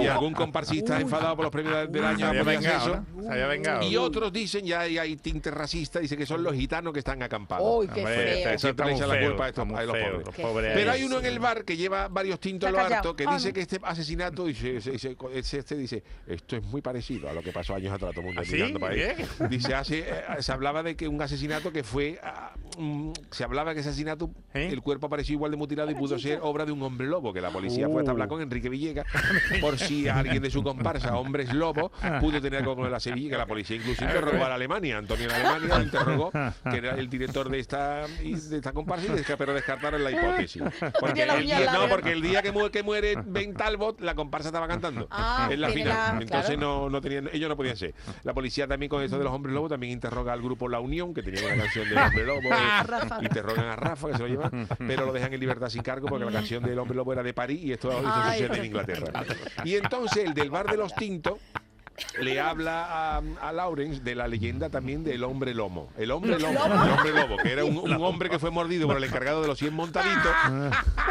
y, 0.03 0.07
algún 0.07 0.33
comparsista 0.35 1.01
enfadado 1.01 1.37
por 1.37 1.45
los 1.45 1.53
premios 1.53 1.91
del- 1.91 2.01
Se 2.03 2.07
año 2.07 2.27
había 2.29 2.45
podía 2.45 2.59
hacer 2.59 2.71
vengado, 2.73 2.93
eso. 2.95 3.05
¿no? 3.17 3.23
Se 3.23 3.29
había 3.33 3.47
vengado. 3.47 3.83
Y 3.89 3.97
otros 3.97 4.33
dicen, 4.33 4.65
ya 4.65 4.81
hay, 4.81 4.99
hay 4.99 5.17
tinte 5.17 5.51
racista, 5.51 6.01
dice 6.01 6.17
que 6.17 6.27
son 6.27 6.43
los 6.43 6.55
gitanos 6.55 6.93
que 6.93 6.99
están 7.01 7.23
acampados. 7.23 7.81
Uy, 7.81 7.87
qué 7.89 8.01
Hombre, 8.01 8.15
feo. 8.15 8.51
eso 8.51 8.59
Siempre 8.69 8.87
le 8.87 8.93
echan 8.95 9.09
la 9.09 9.21
culpa 9.21 9.45
a 9.45 9.49
estos- 9.49 9.69
a 9.69 9.83
los 9.83 9.97
pobres. 9.97 10.27
los 10.27 10.35
pobres 10.35 10.73
Pero 10.75 10.91
hay 10.93 11.03
uno 11.05 11.19
en 11.19 11.27
el 11.27 11.39
bar 11.39 11.65
que 11.65 11.77
lleva 11.77 12.09
varios 12.09 12.41
tintos 12.41 12.69
en 12.69 12.75
lo 12.77 12.81
harto 12.81 13.15
que 13.17 13.25
Ah, 13.27 13.35
dice 13.35 13.53
que 13.53 13.61
este 13.61 13.79
asesinato, 13.83 14.49
ese- 14.49 15.59
este 15.59 15.77
dice, 15.77 16.03
esto 16.27 16.57
es 16.57 16.63
muy 16.65 16.81
parecido 16.83 17.29
a 17.29 17.33
lo 17.33 17.43
que 17.43 17.53
pasó 17.53 17.75
años 17.75 17.93
atrás, 17.93 18.11
todo 18.13 18.21
el 18.21 18.27
mundo 18.27 18.41
¿Ah, 18.41 18.45
sí? 18.45 18.55
mirando 18.55 18.81
para 18.81 18.95
ahí. 18.95 19.15
Dice, 19.51 19.75
hace, 19.75 20.01
eh, 20.01 20.23
se 20.41 20.53
hablaba 20.53 20.83
de 20.83 20.97
que 20.97 21.09
un 21.09 21.21
asesinato 21.21 21.73
que 21.73 21.83
fue, 21.85 22.19
ah, 22.23 22.53
mm, 22.79 23.13
se 23.31 23.45
hablaba 23.45 23.75
que 23.75 23.81
ese 23.81 23.91
asesinato, 23.91 24.31
¿Eh? 24.55 24.69
el 24.73 24.81
cuerpo 24.83 25.07
apareció 25.07 25.35
igual 25.35 25.51
de 25.51 25.57
mutilado 25.57 25.91
y 25.91 25.95
pudo 25.95 26.19
ser 26.19 26.39
obra 26.43 26.65
de 26.65 26.73
un 26.73 26.83
hombre 26.83 27.07
lobo, 27.07 27.33
que 27.33 27.41
la 27.41 27.51
policía 27.51 27.89
fue 27.89 28.01
hasta 28.03 28.11
hablar 28.13 28.29
con 28.29 28.41
Enrique 28.41 28.69
Villegas 28.69 29.07
por 29.61 29.79
si 29.89 30.09
alguien 30.09 30.43
de 30.43 30.51
su 30.51 30.63
comparsa, 30.63 31.17
hombres 31.17 31.53
lobo, 31.53 31.91
pudo 32.21 32.41
tener 32.41 32.61
algo 32.61 32.77
con 32.77 32.91
la 32.91 33.01
Sevilla, 33.01 33.31
que 33.31 33.37
la 33.39 33.47
policía 33.47 33.77
incluso 33.77 34.05
interrogó 34.05 34.45
a 34.45 34.49
la 34.49 34.55
Alemania, 34.55 34.99
Antonio 34.99 35.29
de 35.29 35.35
Alemania 35.35 35.81
interrogó, 35.83 36.31
que 36.31 36.77
era 36.77 36.95
el 36.95 37.09
director 37.09 37.49
de 37.49 37.59
esta, 37.59 38.07
de 38.07 38.57
esta 38.57 38.73
comparsa, 38.73 39.07
y 39.07 39.37
pero 39.37 39.55
descartaron 39.55 40.03
la 40.05 40.11
hipótesis. 40.11 40.63
Porque 41.01 41.23
el 41.23 41.43
día, 41.43 41.73
no, 41.73 41.89
porque 41.89 42.13
el 42.13 42.23
día 42.23 42.43
que 42.43 42.53
muere, 42.53 42.71
que 42.71 42.83
muere 42.83 43.15
Ben 43.25 43.55
Talbot, 43.55 44.01
la 44.01 44.15
comparsa 44.15 44.49
estaba 44.49 44.67
cantando 44.69 45.07
Ah, 45.11 45.49
en 45.51 45.61
la 45.61 45.69
final. 45.71 45.89
la- 45.89 46.23
Entonces 46.23 46.57
claro. 46.57 46.61
no, 46.85 46.91
no 46.91 47.01
tenían, 47.01 47.29
ellos 47.33 47.49
no 47.49 47.57
podían 47.57 47.77
ser. 47.77 47.95
La 48.25 48.35
policía 48.35 48.67
también 48.67 48.91
con 48.91 49.03
esto 49.03 49.19
de 49.19 49.25
los 49.25 49.33
hombres 49.33 49.55
lobos 49.55 49.71
también 49.71 49.93
interroga 49.93 50.33
al 50.33 50.43
grupo 50.43 50.69
La 50.69 50.81
Unión, 50.81 51.15
que 51.15 51.23
tenía 51.23 51.41
una 51.47 51.57
canción 51.63 51.89
del 51.89 51.99
hombre 51.99 52.27
lobo. 52.27 52.41
eh, 52.53 53.23
interrogan 53.23 53.67
a 53.67 53.77
Rafa, 53.77 54.09
que 54.09 54.15
se 54.15 54.19
lo 54.23 54.29
lleva, 54.29 54.51
pero 54.79 55.07
lo 55.07 55.13
dejan 55.13 55.33
en 55.33 55.41
libertad 55.41 55.69
sin 55.69 55.83
cargo 55.83 56.09
porque 56.09 56.25
la 56.25 56.33
canción 56.33 56.63
del 56.63 56.79
hombre 56.79 56.97
lobo 56.97 57.13
era 57.13 57.23
de 57.23 57.33
París 57.35 57.61
y 57.63 57.73
esto 57.73 57.91
Ay, 58.05 58.41
sucede 58.41 58.59
en 58.59 58.65
Inglaterra. 58.67 59.25
Y 59.65 59.75
entonces 59.79 60.25
el 60.25 60.35
del 60.35 60.51
bar 60.51 60.69
de 60.69 60.77
los 60.77 60.95
tintos 60.95 61.39
le 62.21 62.41
habla 62.41 63.17
a, 63.17 63.23
a 63.41 63.53
Lawrence 63.53 64.01
de 64.03 64.15
la 64.15 64.29
leyenda 64.29 64.69
también 64.71 65.05
del 65.05 65.25
hombre 65.25 65.55
lomo. 65.55 65.91
El 65.97 66.11
hombre 66.11 66.39
lomo, 66.39 66.65
el 66.65 66.91
hombre 66.91 67.13
lobo, 67.13 67.37
que 67.39 67.53
era 67.53 67.65
un, 67.65 67.77
un 67.79 67.93
hombre 68.05 68.29
que 68.31 68.39
fue 68.39 68.51
mordido 68.51 68.87
por 68.87 68.97
el 68.97 69.05
encargado 69.05 69.43
de 69.43 69.49
los 69.49 69.59
100 69.59 69.73
montaditos, 69.75 70.33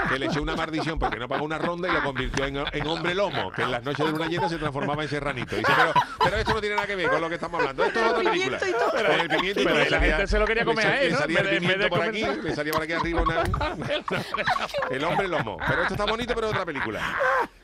que 0.10 0.20
le 0.20 0.26
echó 0.28 0.42
una 0.42 0.56
maldición 0.56 1.00
porque 1.00 1.18
no 1.18 1.28
pagó 1.28 1.46
una 1.46 1.58
ronda 1.58 1.90
y 1.90 1.92
lo 1.94 2.04
convirtió 2.04 2.46
en, 2.46 2.58
en 2.72 2.88
hombre 2.88 3.14
lomo, 3.16 3.52
que 3.52 3.64
en 3.64 3.72
las 3.72 3.84
noches 3.84 4.06
de 4.06 4.12
luna 4.12 4.28
llena 4.28 4.50
se 4.50 4.58
transformaba 4.58 5.04
en 5.04 5.10
serranito. 5.10 5.56
Dice, 5.56 5.72
pero, 5.76 5.94
pero 6.24 6.38
esto 6.38 6.54
no 6.54 6.60
tiene 6.62 6.76
nada 6.76 6.88
que 6.88 6.96
ver 6.96 7.10
con 7.10 7.22
lo 7.22 7.30
que 7.30 7.36
estamos 7.36 7.60
hablando. 7.60 7.84
Esto 7.84 8.00
es 8.00 8.12
otra 8.12 8.32
película. 8.32 8.58
Con 8.60 9.20
el 9.20 9.28
pimiento 9.30 9.62
y 9.62 9.64
Pero 9.66 9.76
todo. 9.78 9.90
la 9.90 10.00
gente 10.00 10.28
se 10.28 10.40
lo 10.40 10.46
quería 10.46 10.66
comer 10.66 10.88
a 10.88 11.02
él, 11.02 11.16
salía 11.16 11.40
el 11.40 11.60
pimiento 11.60 11.90
por 11.90 12.02
aquí, 12.02 12.22
comerse- 12.22 12.44
le 12.44 12.56
salía 12.56 12.74
por 12.74 12.82
aquí 12.84 12.94
arriba 12.94 13.22
una- 13.22 13.44
el 14.92 15.04
hombre 15.04 15.28
lomo. 15.28 15.58
Pero 15.68 15.82
esto 15.82 15.94
está 15.94 16.06
bonito, 16.06 16.34
pero 16.36 16.48
es 16.48 16.54
otra 16.54 16.66
película. 16.66 17.02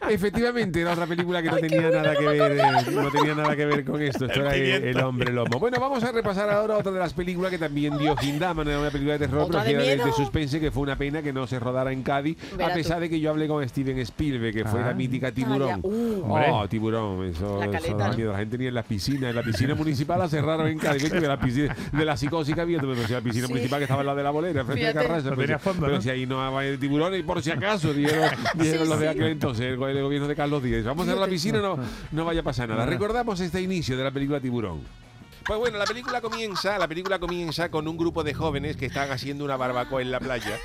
Efectivamente, 0.10 0.82
era 0.82 0.92
otra 0.94 1.06
película 1.08 1.42
que 1.42 1.50
no 1.50 1.58
tenía 1.58 1.82
nada 1.90 2.16
que 2.16 2.26
ver, 2.28 2.92
no 2.92 3.10
tenía 3.18 3.36
nada 3.36 3.56
que 3.56 3.66
ver 3.66 3.86
con 3.86 4.02
esto. 4.02 4.26
Esto 4.26 4.42
El 4.42 4.48
era 4.48 4.90
el, 4.90 4.98
hombre 5.00 5.32
lomo. 5.32 5.60
Bueno, 5.60 5.78
vamos 5.80 6.04
a 6.04 6.12
repasar 6.12 6.50
ahora 6.50 6.78
otra 6.78 6.92
de 6.92 7.00
las 7.00 7.14
películas 7.14 7.52
que 7.52 7.58
también 7.58 7.98
dio 7.98 8.16
Hindaman, 8.22 8.68
era 8.68 8.80
una 8.80 8.90
película 8.90 9.14
de 9.18 9.20
terror, 9.28 9.48
pero 9.50 9.64
que 9.64 9.76
de 9.78 9.94
era 9.94 10.04
de, 10.04 10.10
de 10.10 10.16
suspense, 10.16 10.60
que 10.60 10.72
fue 10.72 10.84
una 10.84 10.98
pena 10.98 11.22
que 11.22 11.32
no 11.34 11.48
se 11.48 11.60
rodara 11.60 11.92
en 11.92 12.04
Cádiz, 12.04 12.38
Verá 12.58 12.72
a 12.72 12.74
pesar 12.74 12.98
tú. 12.98 13.02
de 13.04 13.10
que 13.10 13.20
yo 13.20 13.30
hablé 13.30 13.48
con 13.48 13.68
Steven 13.68 13.98
Spielberg, 14.00 14.54
que 14.54 14.66
fue 14.66 14.82
Ah. 14.82 14.88
la 14.88 14.94
mítica 14.94 15.32
Tiburón. 15.32 15.82
ya. 15.82 15.88
Uh. 15.88 16.24
oh, 16.28 16.68
Tiburón, 16.68 17.26
eso, 17.26 17.60
La 17.60 17.78
eso 17.78 17.98
da 17.98 18.10
¿no? 18.10 18.16
miedo. 18.18 18.32
La 18.34 18.40
gente 18.40 18.58
ni 18.58 18.68
en 18.68 18.74
la 18.74 18.84
piscina, 18.84 19.30
en 19.30 19.36
la 19.36 19.44
piscina 19.44 19.76
municipal 19.76 20.20
la 20.20 20.28
cerraron 20.28 20.68
en 20.68 20.78
Cádiz. 20.80 21.12
Que 21.12 21.22
la 21.22 21.40
piscina, 21.40 21.76
de 21.92 22.06
la 22.06 22.18
psicosis 22.18 22.54
que 22.56 22.62
había, 22.62 22.80
pero 22.80 22.96
si 22.96 23.14
la 23.14 23.22
piscina 23.22 23.48
Sí. 23.48 23.54
municipal 23.54 23.80
que 23.80 23.84
estaba 23.84 24.02
en 24.02 24.08
la 24.08 24.16
de 24.16 24.24
la 24.24 24.32
bolera, 24.32 24.64
frente 24.66 24.88
a 24.88 24.92
Fíjate. 24.92 25.08
Carrasco, 25.08 25.30
No 25.30 25.36
pues, 25.36 25.46
tenía 25.48 25.60
fondo, 25.60 25.82
pero 25.86 25.96
¿no? 25.96 26.02
si 26.02 26.10
ahí 26.10 26.26
no 26.26 26.38
va 26.54 26.66
el 26.66 26.80
tiburón, 26.80 27.16
y 27.16 27.24
por 27.24 27.42
si 27.42 27.52
acaso, 27.52 27.94
dijeron, 27.94 28.30
dijeron 28.56 28.84
Sí, 28.86 28.90
los 28.90 29.00
de 29.00 29.06
sí. 29.06 29.12
aquel 29.12 29.28
entonces, 29.28 29.66
el, 29.66 29.78
go- 29.78 29.88
el 29.88 30.02
gobierno 30.02 30.28
de 30.28 30.36
Carlos 30.36 30.64
Díaz. 30.64 30.84
Vamos 30.84 31.04
a 31.04 31.12
cerrar 31.12 31.22
la 31.28 31.32
piscina, 31.32 31.60
no, 31.60 31.78
no 32.12 32.26
vaya 32.26 32.42
a 32.42 32.44
pasar 32.44 32.70
nada. 32.70 32.84
Ah. 33.04 33.08
Recordamos 33.08 33.42
este 33.42 33.62
inicio 33.62 33.98
de 33.98 34.04
la 34.06 34.12
película 34.12 34.40
Tiburón. 34.40 34.82
Pues 35.46 35.60
bueno, 35.60 35.78
la 35.78 35.86
película 35.86 36.22
comienza, 36.22 36.78
la 36.78 36.88
película 36.88 37.20
comienza 37.20 37.70
con 37.70 37.86
un 37.86 37.98
grupo 37.98 38.24
de 38.24 38.34
jóvenes 38.34 38.78
que 38.78 38.86
están 38.86 39.12
haciendo 39.12 39.44
una 39.44 39.58
barbacoa 39.58 40.02
en 40.02 40.10
la 40.10 40.22
playa. 40.22 40.58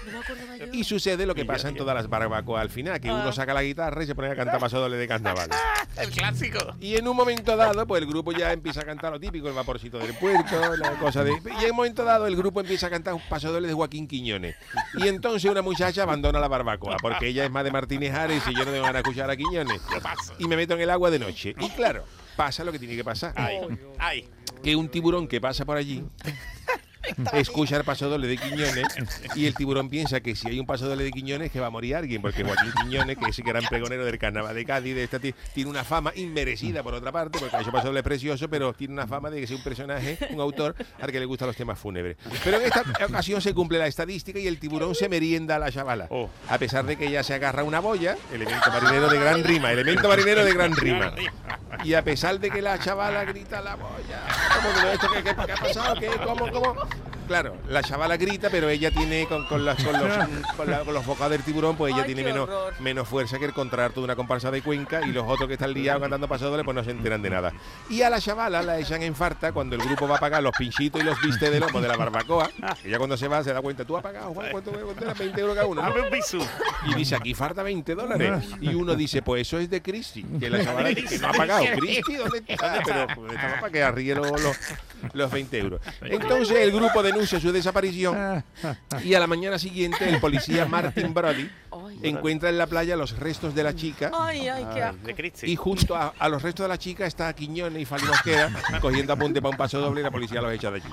Y 0.72 0.84
sucede 0.84 1.26
lo 1.26 1.34
que 1.34 1.44
pasa 1.44 1.68
en 1.68 1.74
todas 1.74 1.96
las 1.96 2.08
barbacoas 2.08 2.62
al 2.62 2.70
final, 2.70 3.00
que 3.00 3.10
uno 3.10 3.32
saca 3.32 3.52
la 3.54 3.64
guitarra 3.64 4.04
y 4.04 4.06
se 4.06 4.14
pone 4.14 4.30
a 4.30 4.36
cantar 4.36 4.60
pasodoble 4.60 4.96
de 4.96 5.08
carnaval. 5.08 5.50
El 5.96 6.10
clásico. 6.10 6.76
Y 6.80 6.94
en 6.94 7.08
un 7.08 7.16
momento 7.16 7.56
dado, 7.56 7.84
pues 7.84 8.02
el 8.02 8.08
grupo 8.08 8.30
ya 8.30 8.52
empieza 8.52 8.82
a 8.82 8.84
cantar 8.84 9.10
lo 9.10 9.18
típico, 9.18 9.48
el 9.48 9.54
vaporcito 9.54 9.98
del 9.98 10.14
puerto, 10.14 10.76
la 10.76 10.92
cosa 10.92 11.24
de... 11.24 11.32
Y 11.60 11.64
en 11.64 11.70
un 11.72 11.76
momento 11.76 12.04
dado 12.04 12.28
el 12.28 12.36
grupo 12.36 12.60
empieza 12.60 12.86
a 12.86 12.90
cantar 12.90 13.14
un 13.14 13.22
pasodoble 13.28 13.66
de 13.66 13.74
Joaquín 13.74 14.06
Quiñones. 14.06 14.54
Y 14.94 15.08
entonces 15.08 15.50
una 15.50 15.60
muchacha 15.60 16.04
abandona 16.04 16.38
la 16.38 16.46
barbacoa, 16.46 16.98
porque 17.02 17.26
ella 17.26 17.44
es 17.44 17.50
más 17.50 17.64
de 17.64 17.72
Martínez 17.72 18.14
Ares 18.14 18.44
y 18.46 18.54
yo 18.54 18.64
no 18.64 18.70
tengo 18.70 18.84
ganas 18.84 19.02
de 19.02 19.10
escuchar 19.10 19.28
a 19.28 19.36
Quiñones. 19.36 19.80
Y 20.38 20.46
me 20.46 20.54
meto 20.54 20.74
en 20.74 20.82
el 20.82 20.90
agua 20.90 21.10
de 21.10 21.18
noche. 21.18 21.56
Y 21.58 21.68
claro, 21.70 22.04
pasa 22.38 22.62
lo 22.64 22.70
que 22.72 22.78
tiene 22.78 22.94
que 22.96 23.02
pasar. 23.04 23.32
Ay, 23.36 23.58
ay. 23.98 24.28
Que 24.62 24.76
un 24.76 24.88
tiburón 24.88 25.26
que 25.26 25.40
pasa 25.40 25.64
por 25.64 25.76
allí 25.76 26.04
escucha 27.32 27.76
el 27.78 27.84
paso 27.84 28.08
doble 28.10 28.26
de 28.26 28.36
Quiñones 28.36 28.84
y 29.34 29.46
el 29.46 29.54
tiburón 29.54 29.88
piensa 29.88 30.20
que 30.20 30.34
si 30.36 30.46
hay 30.48 30.60
un 30.60 30.66
paso 30.66 30.86
doble 30.88 31.04
de 31.04 31.10
Quiñones 31.10 31.50
que 31.50 31.58
va 31.58 31.68
a 31.68 31.70
morir 31.70 31.96
alguien, 31.96 32.20
porque 32.20 32.44
Joaquín 32.44 32.70
Quiñones, 32.82 33.16
que 33.16 33.30
es 33.30 33.38
el 33.38 33.44
gran 33.46 33.64
pregonero 33.64 34.04
del 34.04 34.18
carnaval 34.18 34.54
de 34.54 34.64
Cádiz, 34.66 34.94
de 34.94 35.04
esta, 35.04 35.18
ti- 35.18 35.34
tiene 35.54 35.70
una 35.70 35.84
fama 35.84 36.12
inmerecida 36.16 36.82
por 36.82 36.92
otra 36.94 37.10
parte, 37.10 37.38
porque 37.38 37.56
ha 37.56 37.60
hecho 37.62 37.72
paso 37.72 37.86
doble 37.86 38.02
precioso, 38.02 38.48
pero 38.50 38.74
tiene 38.74 38.92
una 38.94 39.06
fama 39.06 39.30
de 39.30 39.38
que 39.38 39.44
es 39.44 39.50
un 39.50 39.62
personaje, 39.62 40.18
un 40.30 40.40
autor 40.40 40.74
al 41.00 41.10
que 41.10 41.18
le 41.20 41.24
gustan 41.24 41.48
los 41.48 41.56
temas 41.56 41.78
fúnebres. 41.78 42.16
Pero 42.44 42.58
en 42.58 42.64
esta 42.66 42.82
ocasión 43.06 43.40
se 43.40 43.54
cumple 43.54 43.78
la 43.78 43.86
estadística 43.86 44.38
y 44.38 44.46
el 44.46 44.58
tiburón 44.58 44.94
se 44.94 45.08
merienda 45.08 45.56
a 45.56 45.58
la 45.60 45.72
chavala. 45.72 46.08
Oh. 46.10 46.28
A 46.48 46.58
pesar 46.58 46.84
de 46.84 46.96
que 46.96 47.06
ella 47.06 47.22
se 47.22 47.32
agarra 47.32 47.62
una 47.64 47.80
boya, 47.80 48.18
elemento 48.34 48.70
marinero 48.70 49.08
de 49.08 49.18
gran 49.18 49.44
rima, 49.44 49.72
elemento 49.72 50.08
marinero 50.08 50.44
de 50.44 50.52
gran 50.52 50.76
rima. 50.76 51.14
Y 51.84 51.94
a 51.94 52.02
pesar 52.02 52.38
de 52.40 52.50
que 52.50 52.60
la 52.60 52.78
chavala 52.78 53.24
grita 53.24 53.60
la 53.60 53.76
boya, 53.76 54.20
¿cómo 54.56 54.74
que 54.74 54.80
no? 54.82 54.88
¿Esto 54.90 55.08
qué, 55.12 55.22
qué- 55.22 55.34
qué 55.46 55.52
ha 55.52 55.56
pasado? 55.56 55.94
¿Qué? 56.00 56.10
¿Cómo? 56.24 56.50
¿Cómo? 56.50 56.74
Claro, 57.28 57.56
la 57.68 57.82
chavala 57.82 58.16
grita, 58.16 58.48
pero 58.50 58.68
ella 58.68 58.90
tiene 58.90 59.26
con, 59.26 59.46
con 59.46 59.64
las- 59.64 59.82
con 59.84 59.92
los, 59.92 60.02
con 60.56 60.70
la- 60.70 60.80
con 60.80 60.94
los 60.94 61.06
bocados 61.06 61.30
del 61.32 61.42
tiburón, 61.42 61.76
pues 61.76 61.92
ella 61.92 62.02
Ay, 62.02 62.14
tiene 62.14 62.24
menos, 62.24 62.48
horror. 62.48 62.74
menos 62.80 63.06
fuerza 63.06 63.38
que 63.38 63.44
el 63.44 63.52
contrato 63.52 64.00
de 64.00 64.04
una 64.04 64.16
comparsa 64.16 64.50
de 64.50 64.62
Cuenca 64.62 65.02
y 65.06 65.12
los 65.12 65.24
otros 65.28 65.46
que 65.46 65.54
están 65.54 65.72
liados 65.72 66.00
cantando 66.00 66.26
pasadores, 66.26 66.64
pues 66.64 66.74
no 66.74 66.82
se 66.82 66.90
enteran 66.90 67.22
de 67.22 67.30
nada. 67.30 67.52
Y 67.90 68.02
a 68.02 68.10
la 68.10 68.20
chavala 68.20 68.62
la 68.62 68.78
echan 68.78 69.02
en 69.02 69.14
farta 69.14 69.52
cuando 69.52 69.76
el 69.76 69.82
grupo 69.82 70.08
va 70.08 70.16
a 70.16 70.20
pagar 70.20 70.42
los 70.42 70.52
pinchitos 70.56 71.00
y 71.00 71.04
los 71.04 71.20
vistes 71.20 71.50
de 71.50 71.60
lomo 71.60 71.80
de 71.80 71.88
la 71.88 71.96
barbacoa, 71.96 72.50
que 72.82 72.90
ya 72.90 72.98
cuando 72.98 73.16
se 73.16 73.28
va 73.28 73.44
se 73.44 73.52
da 73.52 73.60
cuenta, 73.60 73.84
tú 73.84 73.96
has 73.96 74.02
pagado, 74.02 74.32
Juan, 74.32 74.48
¿cuánto, 74.50 74.72
cuánto 74.72 75.04
era? 75.04 75.14
20 75.14 75.40
euros 75.40 75.54
cada 75.54 75.66
uno. 75.66 75.82
¿no? 75.82 75.88
Dame 75.90 76.00
un 76.02 76.10
bisú. 76.10 76.40
Y 76.86 76.94
dice, 76.94 77.14
aquí 77.14 77.34
falta 77.34 77.62
20 77.62 77.94
dólares. 77.94 78.44
Y 78.60 78.74
uno 78.74 78.94
dice, 78.94 79.22
pues 79.22 79.42
eso 79.42 79.58
es 79.58 79.68
de 79.70 79.82
Cristi. 79.82 80.22
Que 80.40 80.48
la 80.50 80.64
chavala 80.64 80.88
dice 80.88 81.16
que 81.16 81.18
no 81.18 81.28
ha 81.28 81.32
pagado. 81.32 81.64
Cristi, 81.78 82.14
¿dónde 82.16 82.42
está? 82.46 82.80
Pero 82.84 83.06
pues, 83.14 83.32
estaba 83.34 83.60
para 83.60 83.72
que 83.72 83.82
arriesgue 83.82 84.14
los, 84.14 84.30
los, 84.40 84.56
los 85.12 85.30
20 85.30 85.58
euros. 85.58 85.80
Entonces 86.00 86.56
el 86.56 86.72
grupo 86.72 87.02
denuncia 87.18 87.40
su 87.40 87.52
desaparición 87.52 88.44
y 89.04 89.14
a 89.14 89.20
la 89.20 89.26
mañana 89.26 89.58
siguiente 89.58 90.08
el 90.08 90.20
policía 90.20 90.64
Martin 90.66 91.12
Brody 91.12 91.50
Ay. 91.70 91.98
encuentra 92.02 92.48
en 92.48 92.58
la 92.58 92.66
playa 92.66 92.96
los 92.96 93.18
restos 93.18 93.54
de 93.54 93.62
la 93.64 93.74
chica 93.74 94.10
Ay, 94.16 94.48
ay, 94.48 94.66
qué 94.72 94.82
asco. 94.82 95.06
De 95.06 95.14
Cristi. 95.14 95.50
y 95.50 95.56
junto 95.56 95.96
a, 95.96 96.14
a 96.18 96.28
los 96.28 96.42
restos 96.42 96.64
de 96.64 96.68
la 96.68 96.78
chica 96.78 97.06
está 97.06 97.32
Quiñones 97.32 97.82
y 97.82 97.84
Fali 97.84 98.04
Mosquera 98.04 98.50
cogiendo 98.80 99.12
apunte 99.12 99.42
para 99.42 99.50
un 99.50 99.56
paso 99.56 99.80
doble 99.80 100.00
y 100.00 100.04
la 100.04 100.10
policía 100.10 100.40
los 100.40 100.52
echa 100.52 100.70
de 100.70 100.76
allí. 100.76 100.88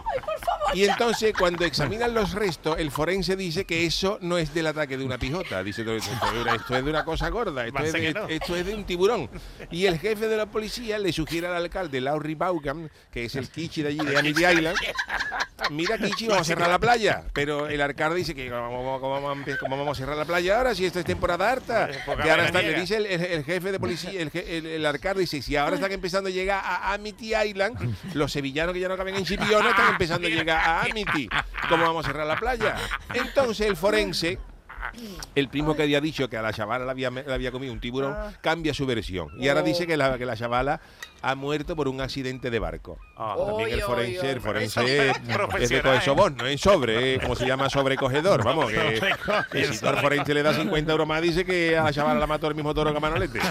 Y 0.76 0.86
entonces 0.86 1.34
cuando 1.38 1.66
examinan 1.66 2.14
los 2.14 2.34
restos, 2.34 2.78
el 2.80 2.92
forense 2.92 3.36
dice 3.36 3.66
que 3.66 3.86
eso 3.86 4.18
no 4.22 4.38
es 4.38 4.54
del 4.54 4.68
ataque 4.68 4.98
de 4.98 5.06
una 5.06 5.18
pijota. 5.18 5.64
Dice, 5.64 5.82
esto, 5.82 6.76
es 6.76 6.84
de 6.84 6.90
una 6.90 7.06
cosa 7.06 7.30
gorda, 7.30 7.66
esto 7.66 7.80
es 7.84 7.94
de, 7.94 8.14
no. 8.14 8.28
esto 8.28 8.56
es 8.56 8.66
de 8.66 8.76
un 8.76 8.84
tiburón. 8.84 9.30
Y 9.72 9.86
el 9.86 10.00
jefe 10.00 10.28
de 10.28 10.38
la 10.38 10.46
policía 10.46 10.98
le 11.00 11.12
sugiere 11.14 11.48
al 11.48 11.56
alcalde, 11.56 12.02
Laurie 12.02 12.36
Vaughan, 12.36 12.90
que 13.12 13.26
es 13.26 13.36
el 13.36 13.50
kichi 13.50 13.82
de 13.82 13.90
allí, 13.90 14.00
de 14.06 14.18
Amity 14.20 14.46
Island, 14.46 14.78
mira 15.72 15.98
Kichi, 15.98 16.28
vamos 16.28 16.42
a 16.42 16.46
cerrar 16.46 16.70
la 16.70 16.80
playa. 16.80 17.24
Pero 17.34 17.68
el 17.68 17.82
alcalde 17.82 18.18
dice 18.18 18.36
que 18.36 18.50
cómo, 18.50 19.00
cómo 19.00 19.22
vamos 19.22 19.38
a 19.38 19.42
empe- 19.42 19.58
cómo 19.58 19.78
vamos 19.78 19.98
a 19.98 20.02
cerrar 20.02 20.18
la 20.18 20.26
playa 20.26 20.58
ahora 20.58 20.76
si 20.76 20.86
esto 20.86 21.00
es 21.00 21.06
temporada 21.06 21.50
harta. 21.52 21.90
Poca 22.06 22.24
Que 22.24 22.32
ahora 22.32 22.46
está, 22.48 22.62
le 22.62 22.74
dice 22.80 22.98
el, 22.98 23.06
el- 23.06 23.22
el 23.26 23.44
jefe 23.44 23.72
de 23.72 23.80
policía, 23.80 24.12
el, 24.22 24.30
el, 24.34 24.66
el 24.66 24.86
alcalde 24.86 25.22
dice, 25.22 25.42
si 25.42 25.56
ahora 25.56 25.76
están 25.76 25.92
empezando 25.92 26.30
a 26.30 26.32
llegar 26.32 26.62
a 26.64 26.94
Amity 26.94 27.34
Island, 27.36 27.96
los 28.14 28.32
sevillanos 28.32 28.74
que 28.74 28.80
ya 28.80 28.88
no 28.90 28.98
caben 28.98 29.16
en 29.16 29.26
Chipiona 29.26 29.70
están 29.70 29.92
empezando 29.92 30.28
a 30.28 30.30
llegar 30.32 30.65
a 30.66 30.82
Amity. 30.82 31.30
¿Cómo 31.70 31.86
vamos 31.86 32.06
a 32.06 32.10
cerrar 32.10 32.28
la 32.28 32.38
playa? 32.38 32.76
Entonces 33.14 33.68
el 33.68 33.78
forense 33.78 34.40
el 35.36 35.50
primo 35.50 35.76
que 35.76 35.84
había 35.84 36.02
dicho 36.02 36.30
que 36.30 36.38
a 36.38 36.42
la 36.42 36.54
chavala 36.54 36.86
le 36.94 37.06
había, 37.34 37.52
comido 37.52 37.74
un 37.74 37.80
tiburón 37.80 38.16
cambia 38.42 38.74
su 38.74 38.86
versión. 38.86 39.30
Y 39.40 39.48
ahora 39.48 39.62
dice 39.62 39.86
que 39.88 39.98
la, 39.98 40.18
que 40.18 40.26
la 40.26 40.36
chavala 40.36 40.82
ha 41.22 41.34
muerto 41.36 41.76
por 41.76 41.88
un 41.88 42.02
accidente 42.02 42.52
de 42.52 42.60
barco. 42.60 43.00
Ah, 43.18 43.36
También 43.48 43.70
el 43.72 43.82
forense, 43.82 44.20
oy, 44.20 44.28
el 44.28 44.42
forense 44.42 45.10
es, 45.10 45.70
de 45.70 45.82
coger 45.82 46.02
sobón, 46.02 46.38
no 46.38 46.46
es 46.46 46.62
sobre, 46.62 47.16
eh, 47.16 47.20
como 47.20 47.36
se 47.36 47.48
llama 47.48 47.70
sobrecogedor. 47.70 48.44
Vamos, 48.44 48.72
que, 48.72 49.02
que 49.52 49.74
si 49.74 49.86
al 49.86 49.98
forense 49.98 50.34
le 50.34 50.44
das 50.44 50.56
50 50.58 50.92
euros 50.92 51.08
más, 51.08 51.22
dice 51.22 51.44
que 51.44 51.76
a 51.78 51.84
la 51.86 51.94
chavala 51.94 52.20
la 52.20 52.28
mató 52.28 52.48
el 52.48 52.56
mismo 52.56 52.74
toro 52.74 52.92
que 52.92 52.98
a 52.98 53.00
Manolete. 53.00 53.40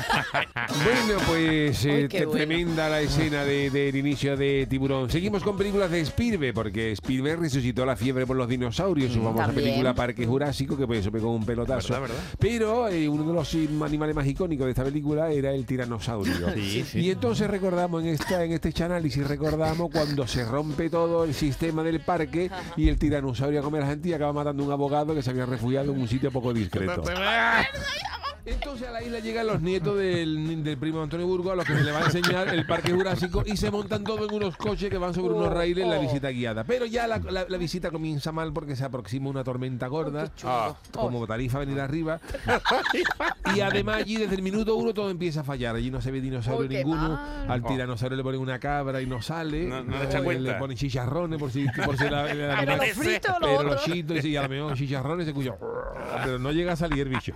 Bueno, 0.84 1.20
pues 1.26 1.84
eh, 1.84 2.08
bueno. 2.10 2.30
tremenda 2.30 2.88
la 2.88 3.00
escena 3.00 3.44
de- 3.44 3.70
del 3.70 3.94
inicio 3.96 4.36
de 4.36 4.66
Tiburón. 4.66 5.10
Seguimos 5.10 5.42
con 5.42 5.56
películas 5.56 5.90
de 5.90 6.00
Spielberg, 6.00 6.54
porque 6.54 6.92
Spielberg 6.92 7.40
resucitó 7.40 7.84
la 7.86 7.96
fiebre 7.96 8.26
por 8.26 8.36
los 8.36 8.48
dinosaurios, 8.48 9.12
su 9.12 9.22
famosa 9.22 9.46
También. 9.46 9.64
película 9.68 9.94
Parque 9.94 10.26
Jurásico, 10.26 10.76
que 10.76 10.86
pues 10.86 11.00
eso 11.00 11.12
pegó 11.12 11.33
un 11.34 11.44
pelotazo. 11.46 11.92
¿Verdad, 11.94 12.08
verdad? 12.08 12.22
Pero 12.38 12.88
eh, 12.88 13.08
uno 13.08 13.24
de 13.24 13.32
los 13.34 13.54
im- 13.54 13.84
animales 13.84 14.14
más 14.14 14.26
icónicos 14.26 14.64
de 14.66 14.70
esta 14.70 14.84
película 14.84 15.30
era 15.30 15.52
el 15.52 15.64
tiranosaurio. 15.66 16.34
Sí, 16.54 16.84
sí. 16.84 17.00
Y 17.00 17.10
entonces 17.10 17.48
recordamos 17.48 18.02
en 18.02 18.08
esta 18.10 18.42
en 18.44 18.52
este 18.52 18.84
análisis 18.84 19.26
recordamos 19.26 19.90
cuando 19.92 20.26
se 20.26 20.44
rompe 20.44 20.88
todo 20.90 21.24
el 21.24 21.34
sistema 21.34 21.82
del 21.82 22.00
parque 22.00 22.50
y 22.76 22.88
el 22.88 22.98
tiranosaurio 22.98 23.60
a 23.60 23.62
comer 23.62 23.82
a 23.82 23.84
la 23.86 23.90
gente 23.92 24.08
y 24.08 24.12
acaba 24.12 24.32
matando 24.32 24.62
a 24.62 24.66
un 24.66 24.72
abogado 24.72 25.14
que 25.14 25.22
se 25.22 25.30
había 25.30 25.46
refugiado 25.46 25.92
en 25.92 26.00
un 26.00 26.08
sitio 26.08 26.30
poco 26.30 26.52
discreto. 26.52 27.02
Entonces 28.46 28.86
a 28.86 28.90
la 28.92 29.02
isla 29.02 29.20
llegan 29.20 29.46
los 29.46 29.62
nietos 29.62 29.96
del, 29.96 30.62
del 30.62 30.76
primo 30.76 31.02
Antonio 31.02 31.26
Burgo 31.26 31.52
a 31.52 31.56
los 31.56 31.64
que 31.64 31.74
se 31.74 31.82
le 31.82 31.92
va 31.92 32.00
a 32.00 32.04
enseñar 32.04 32.48
el 32.54 32.66
parque 32.66 32.92
jurásico 32.92 33.42
y 33.46 33.56
se 33.56 33.70
montan 33.70 34.04
todos 34.04 34.28
en 34.28 34.34
unos 34.36 34.56
coches 34.58 34.90
que 34.90 34.98
van 34.98 35.14
sobre 35.14 35.32
unos 35.34 35.50
raíles 35.50 35.84
en 35.84 35.90
la 35.90 35.98
visita 35.98 36.28
guiada. 36.28 36.62
Pero 36.64 36.84
ya 36.84 37.06
la, 37.06 37.18
la- 37.18 37.46
la 37.48 37.56
visita 37.58 37.90
comienza 37.90 38.32
mal 38.32 38.52
porque 38.52 38.76
se 38.76 38.84
aproxima 38.84 39.30
una 39.30 39.42
tormenta 39.44 39.86
gorda, 39.86 40.30
Ah. 40.44 40.74
como 40.92 41.26
tarifa 41.26 41.58
venir 41.60 41.80
arriba. 41.80 42.20
y 43.56 43.60
además 43.60 43.96
allí 43.96 44.16
desde 44.16 44.34
el 44.34 44.42
minuto 44.42 44.76
uno 44.76 44.92
todo 44.92 45.08
empieza 45.10 45.40
a 45.40 45.44
fallar. 45.44 45.76
Allí 45.76 45.90
no 45.90 46.00
se 46.02 46.10
ve 46.10 46.20
dinosaurio 46.20 46.68
Uy, 46.68 46.76
ninguno. 46.76 47.08
mal. 47.10 47.50
Al 47.50 47.64
tiranosaurio 47.64 48.16
le 48.16 48.22
ponen 48.22 48.40
una 48.40 48.58
cabra 48.58 49.00
y 49.00 49.06
no 49.06 49.22
sale. 49.22 49.66
No- 49.66 49.82
no 49.84 49.98
le 49.98 50.04
echa 50.04 50.20
le- 50.20 50.54
ponen 50.54 50.76
chicharrones 50.76 51.38
por 51.38 51.50
si, 51.50 51.66
por 51.84 51.96
si 51.96 52.08
la, 52.10 52.30
el 52.30 52.38
Pero 52.64 52.76
los 52.76 53.76
pero 53.76 53.76
chitos, 53.84 54.24
y 54.24 54.36
a 54.36 54.42
lo 54.42 54.48
mejor 54.50 54.74
chicharrones 54.76 55.24
se 55.24 55.30
escucha. 55.30 55.54
Pero 56.24 56.38
no 56.38 56.52
llega 56.52 56.74
a 56.74 56.76
salir 56.76 57.00
el 57.00 57.08
bicho. 57.08 57.32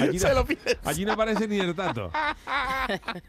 Allí 0.00 0.18
no, 0.18 0.28
Se 0.28 0.34
lo 0.34 0.44
piensa. 0.44 0.76
allí 0.84 1.04
no 1.04 1.12
aparece 1.12 1.48
ni 1.48 1.58
el 1.58 1.74
tato. 1.74 2.10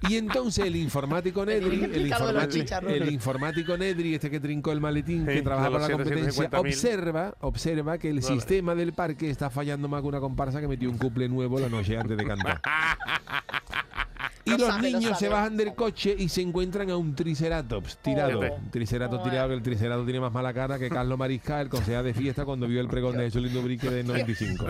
Y 0.09 0.17
entonces 0.17 0.65
el 0.65 0.75
informático 0.75 1.45
Nedri, 1.45 1.83
el, 1.83 2.07
informático, 2.07 2.87
el 2.87 3.11
informático 3.11 3.77
Nedri, 3.77 4.15
este 4.15 4.29
que 4.29 4.39
trincó 4.39 4.71
el 4.71 4.81
maletín, 4.81 5.25
que 5.25 5.41
trabaja 5.41 5.71
para 5.71 5.87
la 5.87 5.93
competencia, 5.93 6.49
750.000. 6.49 6.59
observa, 6.59 7.35
observa 7.41 7.97
que 7.97 8.09
el 8.09 8.19
Vale. 8.19 8.35
sistema 8.35 8.75
del 8.75 8.93
parque 8.93 9.29
está 9.29 9.49
fallando 9.49 9.87
más 9.87 10.01
que 10.01 10.07
una 10.07 10.19
comparsa 10.19 10.59
que 10.61 10.67
metió 10.67 10.89
un 10.89 10.97
couple 10.97 11.29
nuevo 11.29 11.59
la 11.59 11.69
noche 11.69 11.97
antes 11.97 12.17
de 12.17 12.25
cantar. 12.25 12.61
Y 14.45 14.51
Lo 14.51 14.57
los 14.57 14.67
sabe, 14.67 14.91
lo 14.91 14.99
niños 14.99 15.19
se 15.19 15.29
bajan 15.29 15.57
del 15.57 15.73
coche 15.75 16.15
y 16.17 16.29
se 16.29 16.41
encuentran 16.41 16.89
a 16.89 16.97
un 16.97 17.15
triceratops 17.15 17.97
tirado. 17.97 18.39
Oh. 18.39 18.55
Un 18.55 18.71
triceratops 18.71 19.21
Oh. 19.25 19.29
tirado, 19.29 19.47
que 19.49 19.53
el 19.55 19.61
triceratops 19.63 20.05
tiene 20.05 20.19
más 20.19 20.31
mala 20.31 20.53
cara 20.53 20.77
que 20.79 20.89
Carlos 20.89 21.17
Mariscal, 21.17 21.61
el 21.61 21.69
consejero 21.69 22.03
de 22.03 22.13
fiesta, 22.13 22.45
cuando 22.45 22.67
vio 22.67 22.81
el 22.81 22.87
pregón 22.87 23.17
de 23.17 23.25
Jesús 23.25 23.41
Lindo 23.41 23.61
Brique 23.61 23.89
de 23.89 24.03
95. 24.03 24.65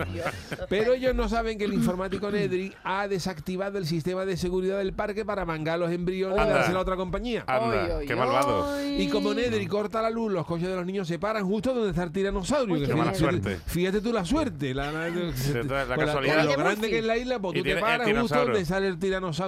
Pero 0.68 0.94
ellos 0.94 1.14
no 1.14 1.28
saben 1.28 1.58
que 1.58 1.64
el 1.64 1.74
informático 1.74 2.30
Nedri 2.30 2.72
ha 2.84 3.08
desactivado 3.08 3.78
el 3.78 3.86
sistema 3.86 4.24
de 4.24 4.36
seguridad 4.36 4.78
del 4.78 4.92
parque 4.92 5.24
para 5.24 5.44
mangar 5.44 5.78
los 5.78 5.90
embriones 5.90 6.36
y 6.38 6.40
Anda. 6.40 6.54
dárselo 6.54 6.78
a 6.78 6.82
otra 6.82 6.96
compañía. 6.96 7.44
Anda, 7.46 8.00
qué 8.06 8.14
malvado. 8.16 8.66
Y 8.98 9.08
como 9.08 9.34
Nedri 9.34 9.66
corta 9.66 10.00
la 10.02 10.10
luz, 10.10 10.32
los 10.32 10.46
coches 10.46 10.68
de 10.68 10.74
los 10.76 10.86
niños 10.86 11.06
se 11.08 11.18
paran 11.18 11.44
justo 11.46 11.74
donde 11.74 11.90
está 11.90 12.02
el 12.02 12.12
tiranosaurio. 12.12 12.74
Uy, 12.74 12.80
que 12.80 12.86
qué 12.86 12.92
fíjate- 12.92 13.06
mala 13.06 13.18
suerte. 13.18 13.58
Fíjate 13.66 14.00
tú 14.00 14.12
la 14.12 14.24
suerte. 14.24 14.74
La, 14.74 14.90
la- 14.92 15.08
la 15.08 15.86
con 15.86 15.96
casualidad. 16.06 16.36
con 16.38 16.46
lo 16.46 16.56
grande 16.56 16.88
que 16.90 16.98
es 16.98 17.04
la 17.04 17.16
isla, 17.16 17.38
pues 17.38 17.54
Y 17.56 17.58
tú 17.58 17.64
te 17.64 17.76
paras 17.76 18.08
justo 18.20 18.38
donde 18.44 18.64
sale 18.64 18.88
el 18.88 18.98
tiranosaurio. 18.98 19.45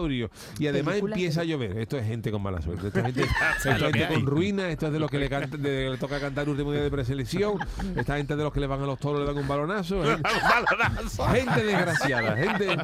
Y 0.58 0.66
además 0.66 0.92
Película 0.94 1.14
empieza 1.14 1.40
a 1.40 1.44
llover. 1.44 1.78
Esto 1.78 1.98
es 1.98 2.06
gente 2.06 2.30
con 2.30 2.42
mala 2.42 2.60
suerte. 2.62 2.88
Esto 2.88 2.98
es 3.00 3.04
gente, 3.06 3.22
esto 3.56 3.70
es 3.70 3.80
lo 3.80 3.90
que 3.92 3.98
gente 4.00 4.14
con 4.14 4.26
ruina. 4.26 4.68
Esto 4.68 4.86
es 4.86 4.92
de 4.92 4.98
los 4.98 5.10
que 5.10 5.18
le, 5.18 5.28
canta- 5.28 5.56
de- 5.56 5.90
le 5.90 5.96
toca 5.98 6.20
cantar 6.20 6.48
último 6.48 6.72
día 6.72 6.82
de 6.82 6.90
preselección. 6.90 7.58
Esta 7.96 8.16
gente 8.16 8.36
de 8.36 8.42
los 8.42 8.52
que 8.52 8.60
le 8.60 8.66
van 8.66 8.82
a 8.82 8.86
los 8.86 8.98
toros 8.98 9.20
le 9.20 9.26
dan 9.26 9.36
un 9.38 9.48
balonazo. 9.48 10.02
Gente, 11.32 11.64
desgraciada. 11.64 12.36
Gente, 12.36 12.76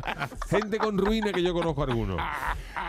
gente 0.48 0.78
con 0.78 0.98
ruina 0.98 1.32
que 1.32 1.42
yo 1.42 1.52
conozco 1.54 1.82
algunos. 1.82 2.16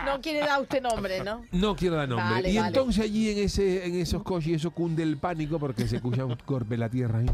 No 0.04 0.20
quiere 0.20 0.40
dar 0.40 0.60
usted 0.60 0.82
nombre, 0.82 1.22
¿no? 1.24 1.44
No 1.52 1.76
quiero 1.76 1.96
dar 1.96 2.08
nombre. 2.08 2.26
Vale, 2.34 2.50
y 2.50 2.56
vale. 2.56 2.68
entonces 2.68 3.02
allí 3.04 3.30
en 3.30 3.38
ese 3.38 3.86
en 3.86 3.94
esos 3.96 4.22
coches 4.22 4.54
eso 4.54 4.70
cunde 4.70 5.02
el 5.02 5.16
pánico 5.16 5.58
porque 5.58 5.86
se 5.88 5.96
escucha 5.96 6.24
un 6.24 6.36
en 6.74 6.80
la 6.80 6.88
tierra. 6.88 7.18
ahí. 7.20 7.26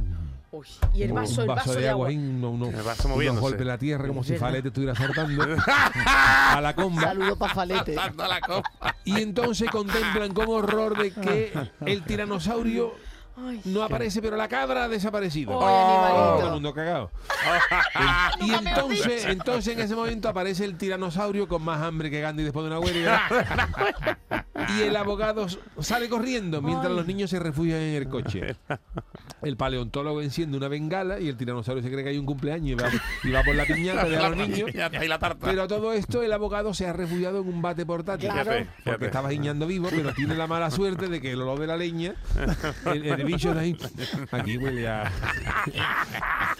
Uy, 0.63 0.69
y 0.95 1.03
el 1.03 1.09
Como 1.11 1.21
vaso, 1.23 1.43
el 1.43 1.49
un 1.51 1.55
vaso 1.57 1.75
de 1.75 1.89
agua. 1.89 2.09
ahí, 2.09 2.17
uno- 2.17 2.51
uno- 2.51 2.67
El 2.67 2.83
vaso 2.83 3.03
unos 3.07 3.17
moviéndose. 3.17 3.41
golpes 3.41 3.61
en 3.63 3.67
la 3.69 3.79
tierra 3.79 4.09
como 4.09 4.23
si. 4.25 4.37
Falete 4.37 4.69
estuviera 4.69 4.95
saltando 4.97 5.45
a 5.65 6.61
la 6.63 6.75
comba. 6.75 7.03
Saludo 7.03 7.37
para 7.37 7.55
Falete. 7.55 7.95
La 7.95 8.41
copa. 8.41 8.97
Y 9.05 9.21
entonces 9.21 9.71
contemplan 9.71 10.33
con 10.33 10.49
horror 10.49 10.97
de 10.97 11.11
que 11.13 11.53
el 11.87 12.03
tiranosaurio 12.05 12.93
Ay, 13.35 13.63
no 13.65 13.83
aparece, 13.83 14.21
pero 14.21 14.37
la 14.37 14.47
cabra 14.47 14.85
ha 14.85 14.89
desaparecido. 14.89 15.53
Animalito. 15.67 16.37
Todo 16.37 16.47
el 16.49 16.53
mundo 16.53 16.75
cagado. 16.75 17.11
y 18.41 18.53
entonces, 18.53 19.25
entonces 19.25 19.75
en 19.75 19.81
ese 19.81 19.95
momento 19.97 20.29
aparece 20.29 20.65
el 20.67 20.77
tiranosaurio 20.77 21.49
con 21.49 21.63
más 21.63 21.81
hambre 21.83 22.11
que 22.11 22.21
Gandhi 22.21 22.43
después 22.45 22.63
de 22.65 22.71
una 22.71 22.79
huelga. 22.79 23.23
Y 24.79 24.83
el 24.83 24.97
abogado 24.97 25.47
sale 25.81 26.09
corriendo 26.09 26.61
mientras 26.63 26.93
los 26.93 27.07
niños 27.07 27.31
se 27.31 27.39
refugian 27.39 27.79
en 27.81 27.95
el 27.97 28.09
coche. 28.09 28.57
El 29.43 29.57
paleontólogo 29.57 30.23
enciende 30.23 30.57
una 30.57 30.69
bengala 30.69 31.19
y 31.21 31.29
el 31.29 31.37
tiranosaurio 31.37 31.83
se 31.83 31.91
cree 31.91 32.05
que 32.05 32.11
hay 32.11 32.19
un 32.19 32.27
cumpleaños 32.27 32.71
y 32.71 32.75
va, 32.75 32.89
y 33.25 33.31
va 33.33 33.43
por 33.43 33.55
la 33.57 33.65
piñata 33.65 34.05
de 34.05 34.17
a 34.19 34.29
los 34.29 34.37
niños. 34.39 34.71
Y 34.73 35.07
la 35.09 35.19
tarta. 35.19 35.45
Pero 35.47 35.63
a 35.63 35.69
todo 35.69 35.93
esto 35.93 36.23
el 36.23 36.33
abogado 36.33 36.73
se 36.75 36.87
ha 36.87 36.93
refugiado 36.93 37.41
en 37.43 37.49
un 37.49 37.61
bate 37.63 37.85
portátil. 37.85 38.31
Claro. 38.31 38.53
Fíjate, 38.53 38.69
Porque 38.85 39.07
estaba 39.07 39.29
guiñando 39.31 39.67
vivo, 39.67 39.89
pero 39.91 40.13
tiene 40.15 40.35
la 40.37 40.47
mala 40.47 40.71
suerte 40.71 41.09
de 41.09 41.21
que 41.21 41.33
el 41.33 41.41
olor 41.43 41.59
de 41.59 41.67
la 41.67 41.77
leña, 41.77 42.15
el, 42.87 43.05
el- 43.07 43.25
bicho 43.25 43.53
de 43.55 43.61
ahí. 43.61 43.77
Aquí 44.31 44.59
huele 44.59 44.89
a. 44.89 45.11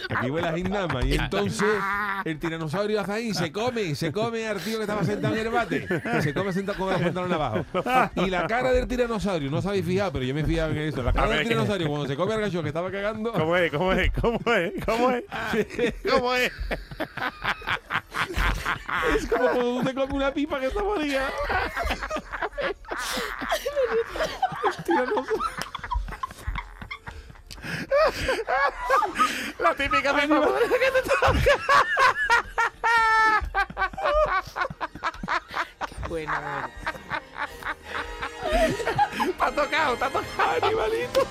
Aquí 0.09 0.29
huele 0.29 0.47
a 0.47 0.53
gindama. 0.53 1.03
Y 1.05 1.13
entonces 1.13 1.67
el 2.25 2.39
tiranosaurio 2.39 3.01
hace 3.01 3.11
ahí, 3.11 3.33
se 3.33 3.51
come, 3.51 3.95
se 3.95 4.11
come 4.11 4.45
al 4.47 4.59
tío 4.59 4.77
que 4.77 4.83
estaba 4.83 5.03
sentado 5.03 5.35
en 5.35 5.45
el 5.47 5.51
bate. 5.53 5.87
Se 6.21 6.33
come 6.33 6.51
sentado 6.53 6.77
con 6.77 6.89
los 6.91 7.01
pantalones 7.01 7.35
abajo. 7.35 7.65
Y 8.15 8.29
la 8.29 8.47
cara 8.47 8.71
del 8.71 8.87
tiranosaurio, 8.87 9.49
no 9.51 9.57
os 9.57 9.65
habéis 9.65 9.85
fijado, 9.85 10.13
pero 10.13 10.25
yo 10.25 10.33
me 10.33 10.41
he 10.41 10.45
fijado 10.45 10.71
en 10.71 10.77
eso. 10.79 11.03
La 11.03 11.13
cara 11.13 11.27
del 11.29 11.47
tiranosaurio 11.47 11.87
cuando 11.87 12.07
se 12.07 12.15
come 12.15 12.33
al 12.33 12.41
gacho 12.41 12.61
que 12.61 12.69
estaba 12.69 12.91
cagando. 12.91 13.31
¿Cómo 13.33 13.55
es? 13.57 13.71
¿Cómo 13.71 13.93
es? 13.93 14.11
¿Cómo 14.13 14.53
es? 14.53 14.73
¿Cómo 14.85 15.11
es? 15.11 15.23
¿Cómo 16.09 16.33
es? 16.35 16.51
Es 19.15 19.27
como 19.27 19.45
cuando 19.45 19.79
tú 19.79 19.83
te 19.83 19.93
comes 19.93 20.13
una 20.13 20.33
pipa 20.33 20.59
que 20.59 20.67
está 20.67 20.83
morida. 20.83 21.29
El 24.77 24.83
tiranosaurio. 24.83 25.43
La 29.59 29.73
típica 29.75 30.13
de 30.13 30.27
mamá 30.27 30.47
que 30.59 30.91
te 30.91 31.09
toca. 31.09 31.33
Bueno, 36.09 36.31
Te 36.31 36.89
ha 36.89 36.92
tocado, 39.53 39.93
ha 39.93 40.09
tocado, 40.09 40.65
animalito. 40.65 41.27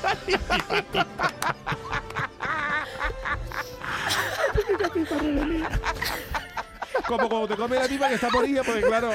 Como 7.07 7.29
cuando 7.29 7.49
te 7.49 7.57
come 7.57 7.76
la 7.76 7.88
pipa 7.88 8.09
que 8.09 8.14
está 8.14 8.29
morida, 8.31 8.62
porque 8.62 8.83
claro, 8.83 9.11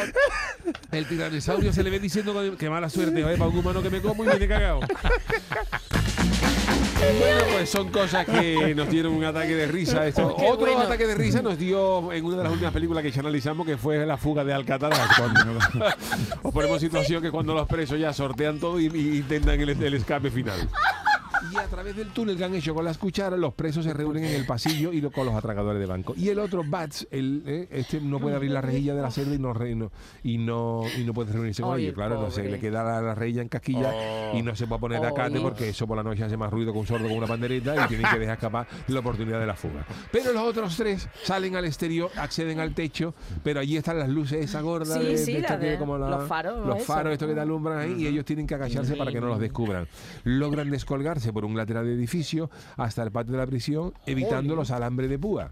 el 0.91 1.07
tiranosaurio 1.07 1.71
se 1.71 1.83
le 1.83 1.89
ve 1.89 1.99
diciendo 1.99 2.55
que- 2.57 2.69
mala 2.69 2.89
suerte, 2.89 3.23
¿vale? 3.23 3.37
para 3.37 3.49
un 3.49 3.57
humano 3.57 3.81
que 3.81 3.89
me 3.89 4.01
como 4.01 4.23
y 4.23 4.27
viene 4.27 4.47
cagado. 4.47 4.79
Bueno, 6.99 7.41
pues 7.53 7.69
son 7.69 7.89
cosas 7.89 8.25
que 8.25 8.73
nos 8.75 8.89
dieron 8.89 9.13
un 9.13 9.23
ataque 9.23 9.55
de 9.55 9.67
risa. 9.67 10.07
Esto. 10.07 10.35
Qué 10.35 10.45
Otro 10.45 10.65
bueno. 10.65 10.81
ataque 10.81 11.05
de 11.05 11.15
risa 11.15 11.41
nos 11.41 11.57
dio 11.57 12.11
en 12.11 12.25
una 12.25 12.37
de 12.37 12.43
las 12.43 12.51
últimas 12.51 12.73
películas 12.73 13.03
que 13.03 13.11
ya 13.11 13.19
analizamos, 13.21 13.65
que 13.67 13.77
fue 13.77 14.05
la 14.05 14.17
fuga 14.17 14.43
de 14.43 14.53
Alcatraz. 14.53 14.97
Cuando 15.17 15.59
os 16.43 16.53
ponemos 16.53 16.79
situación 16.81 17.21
que 17.21 17.31
cuando 17.31 17.53
los 17.53 17.67
presos 17.67 17.99
ya 17.99 18.13
sortean 18.13 18.59
todo 18.59 18.79
y, 18.79 18.85
y 18.87 19.17
intentan 19.17 19.59
el, 19.61 19.69
el 19.69 19.93
escape 19.93 20.31
final. 20.31 20.67
Través 21.87 22.05
del 22.05 22.13
túnel 22.13 22.35
que 22.35 22.43
han 22.43 22.53
hecho 22.53 22.75
con 22.75 22.83
las 22.83 22.97
cucharas, 22.97 23.39
los 23.39 23.53
presos 23.53 23.85
se 23.85 23.93
reúnen 23.93 24.25
en 24.25 24.33
el 24.35 24.45
pasillo 24.45 24.91
y 24.91 24.99
lo- 24.99 25.09
con 25.09 25.25
los 25.25 25.33
atracadores 25.33 25.79
de 25.79 25.85
banco. 25.85 26.13
Y 26.17 26.27
el 26.27 26.37
otro, 26.39 26.61
Bats, 26.67 27.07
el, 27.11 27.43
eh, 27.45 27.67
este 27.71 28.01
no 28.01 28.19
puede 28.19 28.35
abrir 28.35 28.51
la 28.51 28.59
rejilla 28.59 28.93
de 28.93 29.01
la 29.01 29.09
celda 29.09 29.35
y 29.35 29.39
no, 29.39 29.53
re- 29.53 29.73
no- 29.73 29.89
y 30.21 30.37
no, 30.37 30.81
y 30.99 31.05
no 31.05 31.13
puede 31.13 31.31
reunirse 31.31 31.61
con 31.63 31.79
ellos. 31.79 31.89
el 31.89 31.95
Claro, 31.95 32.19
no 32.21 32.27
pobre. 32.27 32.51
le 32.51 32.59
queda 32.59 32.83
la, 32.83 33.01
la 33.01 33.15
rejilla 33.15 33.41
en 33.41 33.47
casquilla 33.47 34.33
y 34.33 34.41
no 34.41 34.53
se 34.53 34.67
puede 34.67 34.81
poner 34.81 34.99
de 34.99 35.07
acate 35.07 35.39
porque 35.39 35.69
eso 35.69 35.87
por 35.87 35.95
la 35.95 36.03
noche 36.03 36.25
hace 36.25 36.35
más 36.35 36.51
ruido 36.51 36.73
que 36.73 36.79
un 36.79 36.87
sordo 36.87 37.07
con 37.07 37.17
una 37.19 37.27
pandereta 37.27 37.73
y 37.85 37.87
tienen 37.87 38.11
que 38.11 38.19
dejar 38.19 38.33
escapar 38.35 38.67
la 38.87 38.99
oportunidad 38.99 39.39
de 39.39 39.45
la 39.45 39.55
fuga. 39.55 39.85
Pero 40.11 40.33
los 40.33 40.43
otros 40.43 40.75
tres 40.75 41.07
salen 41.23 41.55
al 41.55 41.63
exterior, 41.63 42.09
acceden 42.17 42.59
al 42.59 42.73
techo, 42.73 43.13
pero 43.43 43.61
allí 43.61 43.77
están 43.77 43.97
las 43.97 44.09
luces 44.09 44.43
esa 44.43 44.59
gorda 44.59 44.99
Sí, 44.99 45.05
de, 45.05 45.17
sí, 45.17 45.25
de 45.33 45.39
la 45.39 45.47
esta 45.47 45.59
que 45.59 45.65
de- 45.67 45.77
como 45.77 45.97
la- 45.97 46.09
los 46.09 46.27
faros, 46.27 46.67
los 46.67 46.83
faros 46.83 47.13
estos 47.13 47.29
que 47.29 47.33
te 47.33 47.39
alumbran 47.39 47.79
ahí 47.79 47.93
y 48.03 48.07
ellos 48.07 48.25
tienen 48.25 48.45
que 48.45 48.55
agacharse 48.55 48.97
para 48.97 49.09
que 49.09 49.21
no 49.21 49.27
los 49.27 49.39
descubran. 49.39 49.87
Logran 50.25 50.69
descolgarse 50.69 51.31
por 51.31 51.45
un 51.45 51.55
lateral 51.55 51.76
del 51.83 51.93
edificio 51.93 52.49
hasta 52.75 53.03
el 53.03 53.11
patio 53.11 53.33
de 53.33 53.39
la 53.39 53.47
prisión, 53.47 53.93
evitando 54.05 54.55
los 54.55 54.71
alambres 54.71 55.09
de 55.09 55.19
púa. 55.19 55.51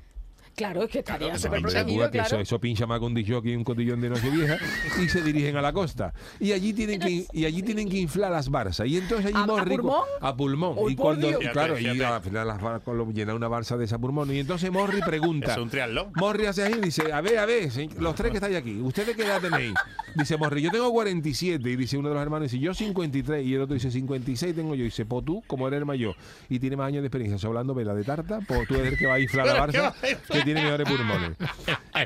Claro, 0.56 0.84
es 0.84 0.90
que 0.90 1.00
estaría 1.00 1.34
Los 1.34 1.42
súper 1.42 1.62
protegido, 1.62 2.04
eso, 2.04 2.12
claro. 2.12 2.40
eso 2.40 2.60
pincha 2.60 2.86
más 2.88 3.00
con 3.00 3.08
un 3.08 3.14
disjockey 3.16 3.52
y 3.54 3.56
un 3.56 3.64
cotillón 3.64 4.02
de 4.02 4.10
Nochevieja 4.10 4.58
y 5.04 5.10
se 5.10 5.22
dirigen 5.22 5.58
a 5.58 5.62
la 5.62 5.74
costa. 5.74 6.14
Y 6.40 6.52
allí 6.52 6.74
tienen 6.74 7.00
que 7.00 7.26
y 7.32 7.46
allí 7.46 7.62
tienen 7.62 7.90
que 7.90 7.98
inflar 7.98 8.32
las 8.32 8.50
barzas. 8.50 8.88
Y 8.88 8.98
entonces 8.98 9.28
allí 9.28 9.36
¿A- 9.38 9.44
a 9.44 9.48
Morri- 9.48 9.76
pulmón? 9.76 10.04
a 10.22 10.36
pulmón. 10.36 10.76
Y 10.92 10.96
cuando 10.96 11.30
y 11.30 11.48
claro, 11.50 11.78
y 11.80 11.86
al 11.88 12.22
final 12.22 12.48
las 12.48 12.62
bar- 12.62 12.82
llena 13.14 13.36
una 13.36 13.48
balsa 13.48 13.78
de 13.78 13.86
esa 13.86 13.98
pulmón. 14.00 14.34
Y 14.34 14.40
entonces 14.40 14.72
Morri 14.72 15.02
pregunta. 15.02 15.52
Es 15.56 15.58
un 15.58 15.70
triatlón. 15.70 16.12
Morri 16.16 16.46
hace 16.46 16.64
así 16.64 16.74
y 16.78 16.82
dice, 16.82 17.12
a 17.14 17.22
ver, 17.22 17.38
a 17.40 17.46
ver, 17.46 17.70
los 18.00 18.16
tres 18.16 18.32
que 18.32 18.38
estáis 18.38 18.56
aquí, 18.56 18.80
¿ustedes 18.82 19.16
qué 19.16 19.24
edad 19.24 19.42
tenéis? 19.42 19.74
Dice 20.16 20.38
Morri, 20.38 20.62
yo 20.62 20.72
tengo 20.72 20.92
47. 20.92 21.70
Y 21.70 21.76
dice 21.76 21.98
uno 21.98 22.10
de 22.10 22.16
los 22.16 22.24
hermanos, 22.24 22.52
dice, 22.52 22.64
yo 22.64 22.74
53. 22.74 23.46
Y 23.46 23.54
el 23.56 23.62
otro 23.62 23.74
dice, 23.74 23.92
56 23.92 24.56
tengo 24.56 24.76
yo. 24.76 24.82
Y 24.82 24.86
dice, 24.86 25.06
pues 25.06 25.26
tú, 25.26 25.44
como 25.48 25.68
eres 25.68 25.80
el 25.80 25.86
mayor 25.86 26.16
y 26.50 26.60
tienes 26.60 26.78
más 26.78 26.88
años 26.88 27.02
de 27.02 27.08
experiencia 27.08 27.38
soplando 27.38 27.74
vela 27.74 27.94
de 27.94 28.04
tarta, 28.04 28.40
pues 28.48 28.68
tú 28.68 28.76
eres 28.76 28.94
el 28.94 28.98
que 28.98 29.06
va 29.08 29.16
a 29.16 29.20
inflar 29.20 29.46
la 29.48 29.54
Pero, 29.66 29.72
¿qué 29.72 29.80
barza 29.80 29.96
que 30.32 30.44
tiene 30.46 30.64
mejores 30.64 30.88
pulmones. 30.88 31.32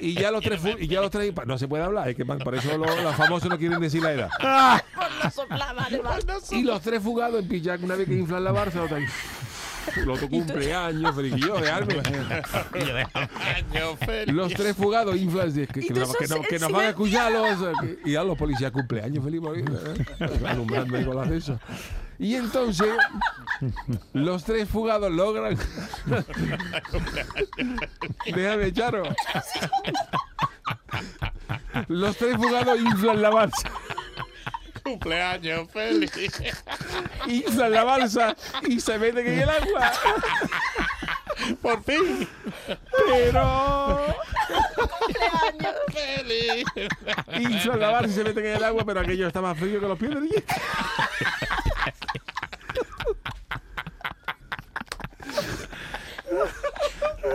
Y 0.02 0.14
ya 0.16 0.32
los 0.32 0.42
tres, 0.44 0.62
y 0.80 0.88
ya 0.88 1.02
los 1.02 1.12
tres, 1.12 1.32
no 1.46 1.58
se 1.60 1.68
puede 1.68 1.84
hablar, 1.84 2.10
es 2.10 2.16
que 2.16 2.26
por 2.26 2.56
eso 2.56 2.78
los, 2.78 3.04
los 3.04 3.16
famosos 3.16 3.50
no 3.50 3.58
quieren 3.60 3.80
decir 3.80 4.02
la 4.02 4.14
edad. 4.14 4.30
Y 6.52 6.64
los 6.64 6.82
tres 6.82 7.02
fugados 7.04 7.42
en 7.42 7.48
pillar 7.48 7.80
una 7.84 7.96
vez 7.96 8.08
que 8.08 8.16
inflan 8.16 8.44
la 8.44 8.52
barza, 8.52 8.84
el 9.96 10.10
otro 10.10 10.30
cumpleaños, 10.30 11.16
friquillo, 11.16 11.56
dejarme. 11.56 11.96
Año 13.14 13.96
feliz. 14.06 14.36
Los 14.36 14.54
tres 14.54 14.76
fugados 14.76 15.16
inflan, 15.16 15.52
que, 15.54 15.66
que, 15.68 15.94
nos- 15.94 16.16
que 16.16 16.28
que 16.48 16.58
van 16.72 16.86
a 16.86 16.90
escuchar 16.90 17.32
los, 17.32 17.80
que- 17.80 18.00
y 18.10 18.16
a 18.16 18.24
los 18.24 18.38
policías 18.38 18.72
cumpleaños 18.72 19.24
feliz 19.24 19.42
¿eh? 19.56 20.06
alumbrando 20.48 20.98
ahí 20.98 21.06
con 21.06 21.16
las 21.16 21.30
de 21.30 21.38
esas. 21.38 21.60
Y 22.20 22.36
entonces 22.36 22.96
los 24.14 24.44
tres 24.44 24.68
fugados 24.70 25.12
logran 25.12 25.58
déjame 28.26 28.74
Charo 28.74 29.04
los 31.88 32.18
tres 32.18 32.36
fugados 32.36 32.80
inflan 32.80 33.22
la 33.22 33.30
balsa 33.30 33.70
Cumpleaños 34.84 35.70
feliz. 35.72 36.12
inflan 37.28 37.72
la 37.72 37.84
balsa 37.84 38.36
y 38.68 38.80
se 38.80 38.98
meten 39.00 39.28
en 39.28 39.40
el 39.40 39.50
agua 39.50 39.92
Por 41.62 41.84
fin. 41.84 42.28
pero 43.08 44.16
Feliz. 45.94 46.66
inflan 47.40 47.80
la 47.80 47.90
balsa 47.92 48.10
y 48.10 48.14
se 48.14 48.24
meten 48.24 48.46
en 48.46 48.56
el 48.58 48.64
agua 48.64 48.84
pero 48.86 49.00
aquello 49.02 49.28
está 49.28 49.42
más 49.42 49.58
frío 49.58 49.80
que 49.80 49.88
los 49.88 49.98
pies 49.98 50.12
del 50.16 50.28
hielo 50.28 50.44
Esos 56.30 56.32
guardias 56.32 56.32
diciendo, 56.32 57.02
¿dónde 57.02 57.24
viene? 57.24 57.29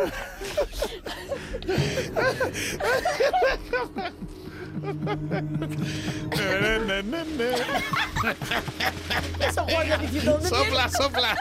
Sopla, 10.43 10.89
sopla. 10.89 11.37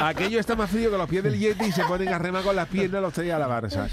Aquello 0.00 0.40
está 0.40 0.56
más 0.56 0.70
frío 0.70 0.90
que 0.90 0.98
los 0.98 1.08
pies 1.08 1.22
del 1.22 1.38
yeti 1.38 1.66
y 1.66 1.72
se 1.72 1.84
ponen 1.84 2.08
a 2.08 2.18
remar 2.18 2.42
con 2.42 2.56
las 2.56 2.68
piernas 2.68 3.02
los 3.02 3.12
tres 3.12 3.32
a 3.32 3.38
la 3.38 3.46
barza. 3.46 3.88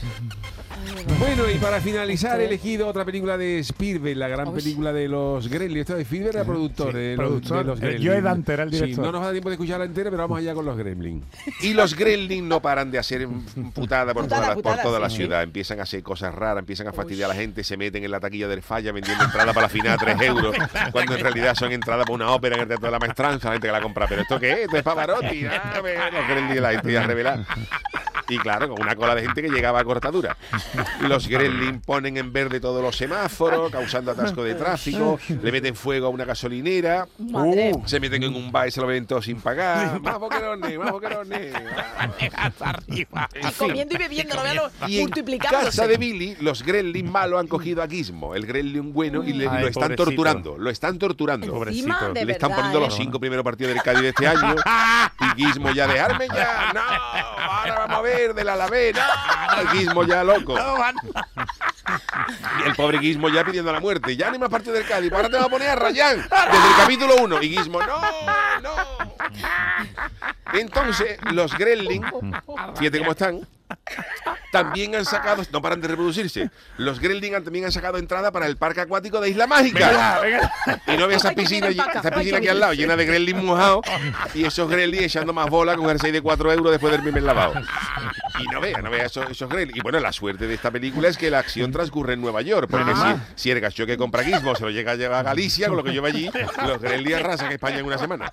Bueno, 1.19 1.43
y 1.49 1.55
para 1.57 1.81
finalizar 1.81 2.39
he 2.39 2.45
elegido 2.45 2.87
otra 2.87 3.03
película 3.05 3.37
de 3.37 3.59
Spielberg, 3.59 4.17
la 4.17 4.27
gran 4.27 4.47
Uy. 4.47 4.55
película 4.55 4.93
de 4.93 5.07
los 5.07 5.47
Gremlins. 5.47 5.81
Esto 5.81 5.95
de 5.95 6.03
Spielberg 6.03 6.35
era 6.35 6.45
productor, 6.45 6.91
Sí, 6.93 6.97
de, 6.97 7.15
los, 7.17 7.25
productor. 7.27 7.57
de 7.57 7.63
los 7.65 7.77
Eh, 7.79 7.81
Gremlins. 7.85 8.07
Joe 8.11 8.21
Dante 8.21 8.53
era 8.53 8.63
el 8.63 8.69
Sí, 8.71 8.75
director. 8.77 9.05
no 9.05 9.11
nos 9.11 9.21
da 9.23 9.31
tiempo 9.31 9.49
de 9.49 9.55
escucharla 9.55 9.85
entera, 9.85 10.09
pero 10.09 10.23
vamos 10.23 10.39
allá 10.39 10.53
con 10.53 10.65
los 10.65 10.77
Gremlins. 10.77 11.23
Y 11.61 11.73
los 11.73 11.95
Gremlins 11.95 12.43
no 12.47 12.61
paran 12.61 12.91
de 12.91 12.99
hacer 12.99 13.27
putada 13.73 14.13
por 14.13 14.23
Putada, 14.23 14.41
toda, 14.41 14.49
la, 14.49 14.55
putada, 14.55 14.75
por 14.75 14.83
toda 14.83 14.99
la 14.99 15.09
sí. 15.09 15.17
ciudad. 15.17 15.43
Empiezan 15.43 15.79
a 15.79 15.83
hacer 15.83 16.01
cosas 16.03 16.33
raras, 16.33 16.59
empiezan 16.59 16.87
a 16.87 16.93
fastidiar 16.93 17.29
a 17.29 17.33
la 17.33 17.39
gente, 17.39 17.63
se 17.63 17.75
meten 17.77 18.03
en 18.03 18.11
la 18.11 18.19
taquilla 18.19 18.47
del 18.47 18.61
falla 18.61 18.91
vendiendo 18.91 19.23
entrada 19.23 19.53
para 19.53 19.65
la 19.65 19.69
final 19.69 19.93
a 19.93 19.97
3 19.97 20.21
euros, 20.21 20.55
cuando 20.91 21.15
en 21.15 21.19
realidad 21.21 21.55
son 21.55 21.71
entradas 21.71 22.05
para 22.05 22.15
una 22.15 22.31
ópera 22.31 22.55
en 22.55 22.61
el 22.61 22.67
Teatro 22.67 22.85
de 22.87 22.91
la 22.91 22.99
Maestranza, 22.99 23.47
la 23.49 23.53
gente 23.55 23.67
que 23.67 23.71
la 23.73 23.81
compra. 23.81 24.07
¿Pero 24.07 24.21
esto 24.21 24.39
qué 24.39 24.51
es? 24.53 24.59
Esto 24.61 24.77
es 24.77 24.83
Pavarotti. 24.83 25.45
Ah, 25.45 25.73
los 26.11 26.27
Gremlins, 26.27 26.61
la 26.61 26.71
gente 26.71 26.91
ya 26.93 27.03
revelada. 27.03 27.45
Y 28.27 28.37
claro, 28.39 28.69
con 28.69 28.81
una 28.81 28.95
cola 28.95 29.13
de 29.15 29.21
gente 29.21 29.41
que 29.43 29.49
llegaba 29.49 29.79
a 29.79 29.83
cortadura. 29.83 30.35
Los 31.01 31.27
Gremlins 31.27 31.85
ponen 31.85 32.17
en 32.17 32.33
verde 32.33 32.59
todos 32.59 32.81
los 32.81 32.95
semáforos, 32.97 33.71
causando 33.71 34.11
atasco 34.11 34.43
de 34.43 34.55
tráfico, 34.55 35.19
le 35.29 35.51
meten 35.51 35.75
fuego 35.75 36.07
a 36.07 36.09
una 36.09 36.25
gasolinera, 36.25 37.07
Madre. 37.19 37.71
uh, 37.75 37.87
se 37.87 37.99
meten 37.99 38.23
en 38.23 38.35
un 38.35 38.51
bar 38.51 38.67
y 38.67 38.71
se 38.71 38.81
lo 38.81 38.87
ven 38.87 39.05
todos 39.05 39.25
sin 39.25 39.39
pagar. 39.41 39.99
Más 40.01 40.19
boquerones, 40.19 40.77
más 40.79 40.91
boquerones. 40.91 41.53
Y 42.87 43.05
comiendo 43.57 43.95
y 43.95 43.97
bebiendo, 43.97 44.35
lo- 44.35 44.87
Y 44.87 44.99
en 44.99 45.09
casa 45.39 45.87
de 45.87 45.97
Billy, 45.97 46.35
los 46.41 46.63
Gremlins 46.63 47.09
malos 47.11 47.39
han 47.39 47.47
cogido 47.47 47.83
a 47.83 47.87
Gizmo, 47.87 48.35
el 48.35 48.45
Gremlin 48.45 48.93
bueno, 48.93 49.23
y 49.23 49.33
le- 49.33 49.47
Ay, 49.47 49.61
lo 49.63 49.67
están 49.67 49.83
pobrecito. 49.83 50.03
torturando. 50.05 50.57
Lo 50.57 50.69
están 50.69 50.97
torturando. 50.97 51.51
Pobrecito. 51.51 52.13
Le 52.13 52.31
están 52.31 52.51
poniendo 52.55 52.79
¿eh? 52.79 52.81
los 52.81 52.95
cinco 52.95 53.19
primeros 53.19 53.43
partidos 53.43 53.73
del 53.73 53.83
Cádiz 53.83 54.01
de 54.01 54.09
este 54.09 54.27
año. 54.27 54.55
Y 55.37 55.43
Gizmo 55.45 55.71
ya, 55.71 55.87
dejarme 55.87 56.27
ya. 56.27 56.53
No, 56.75 56.81
ahora 56.81 57.75
vamos 57.79 57.97
a 57.99 58.01
ver 58.01 58.14
del 58.33 58.49
Alavés. 58.49 58.95
Gizmo 59.71 60.03
ya 60.03 60.23
loco. 60.23 60.55
Y 62.59 62.67
el 62.67 62.75
pobre 62.75 62.99
Gizmo 62.99 63.29
ya 63.29 63.43
pidiendo 63.43 63.71
la 63.71 63.79
muerte. 63.79 64.15
Ya 64.15 64.31
hay 64.31 64.39
más 64.39 64.49
partido 64.49 64.73
del 64.73 64.85
Cádiz. 64.87 65.11
Ahora 65.11 65.29
te 65.29 65.37
va 65.37 65.45
a 65.45 65.49
poner 65.49 65.69
a 65.69 65.75
Rayán 65.75 66.17
desde 66.17 66.67
el 66.67 66.75
capítulo 66.77 67.15
1. 67.21 67.41
Y 67.43 67.49
Gizmo, 67.49 67.79
no, 67.81 68.01
no. 68.61 68.71
Entonces, 70.53 71.19
los 71.31 71.57
Gremlins, 71.57 72.05
fíjate 72.77 72.99
cómo 72.99 73.11
están, 73.11 73.47
también 74.55 74.95
han 74.95 75.05
sacado, 75.05 75.43
no 75.51 75.61
paran 75.61 75.81
de 75.81 75.89
reproducirse, 75.89 76.49
los 76.77 76.99
Gremlin 76.99 77.33
también 77.43 77.65
han 77.65 77.71
sacado 77.71 77.97
entrada 77.97 78.31
para 78.31 78.47
el 78.47 78.55
parque 78.55 78.81
acuático 78.81 79.19
de 79.19 79.29
Isla 79.29 79.47
Mágica. 79.47 80.21
Y 80.87 80.97
no 80.97 81.07
ve 81.07 81.15
esa 81.15 81.31
piscina, 81.31 81.67
esa 81.67 82.11
piscina 82.11 82.37
aquí 82.37 82.47
al 82.47 82.59
lado, 82.59 82.73
llena 82.73 82.95
de 82.95 83.05
Gremlin 83.05 83.45
mojados 83.45 83.85
y 84.33 84.45
esos 84.45 84.69
Gremlin 84.69 85.03
echando 85.03 85.33
más 85.33 85.49
bola 85.49 85.75
con 85.75 85.89
el 85.89 85.99
6 85.99 86.13
de 86.13 86.21
4 86.21 86.53
euros 86.53 86.71
después 86.71 86.91
del 86.91 87.01
primer 87.01 87.23
lavado. 87.23 87.53
Y 88.39 88.43
no 88.47 88.59
vea, 88.61 88.81
no 88.81 88.89
vea 88.89 89.05
esos, 89.05 89.29
esos. 89.29 89.49
Y 89.73 89.79
bueno, 89.81 89.99
la 89.99 90.11
suerte 90.11 90.47
de 90.47 90.53
esta 90.53 90.71
película 90.71 91.07
es 91.07 91.17
que 91.17 91.29
la 91.29 91.39
acción 91.39 91.71
transcurre 91.71 92.13
en 92.13 92.21
Nueva 92.21 92.41
York, 92.41 92.67
porque 92.69 92.91
Ah. 92.95 93.25
si, 93.35 93.43
si 93.43 93.51
el 93.51 93.59
gacho 93.59 93.85
que 93.85 93.97
compra 93.97 94.23
Gizmo 94.23 94.55
se 94.55 94.63
lo 94.63 94.69
llega 94.71 94.91
a 94.93 94.95
llevar 94.95 95.19
a 95.19 95.23
Galicia, 95.23 95.67
con 95.67 95.77
lo 95.77 95.83
que 95.83 95.91
lleva 95.91 96.07
allí, 96.09 96.29
los 96.65 96.81
Gremlin 96.81 97.15
arrasan 97.15 97.51
España 97.51 97.79
en 97.79 97.85
una 97.85 97.97
semana. 97.97 98.29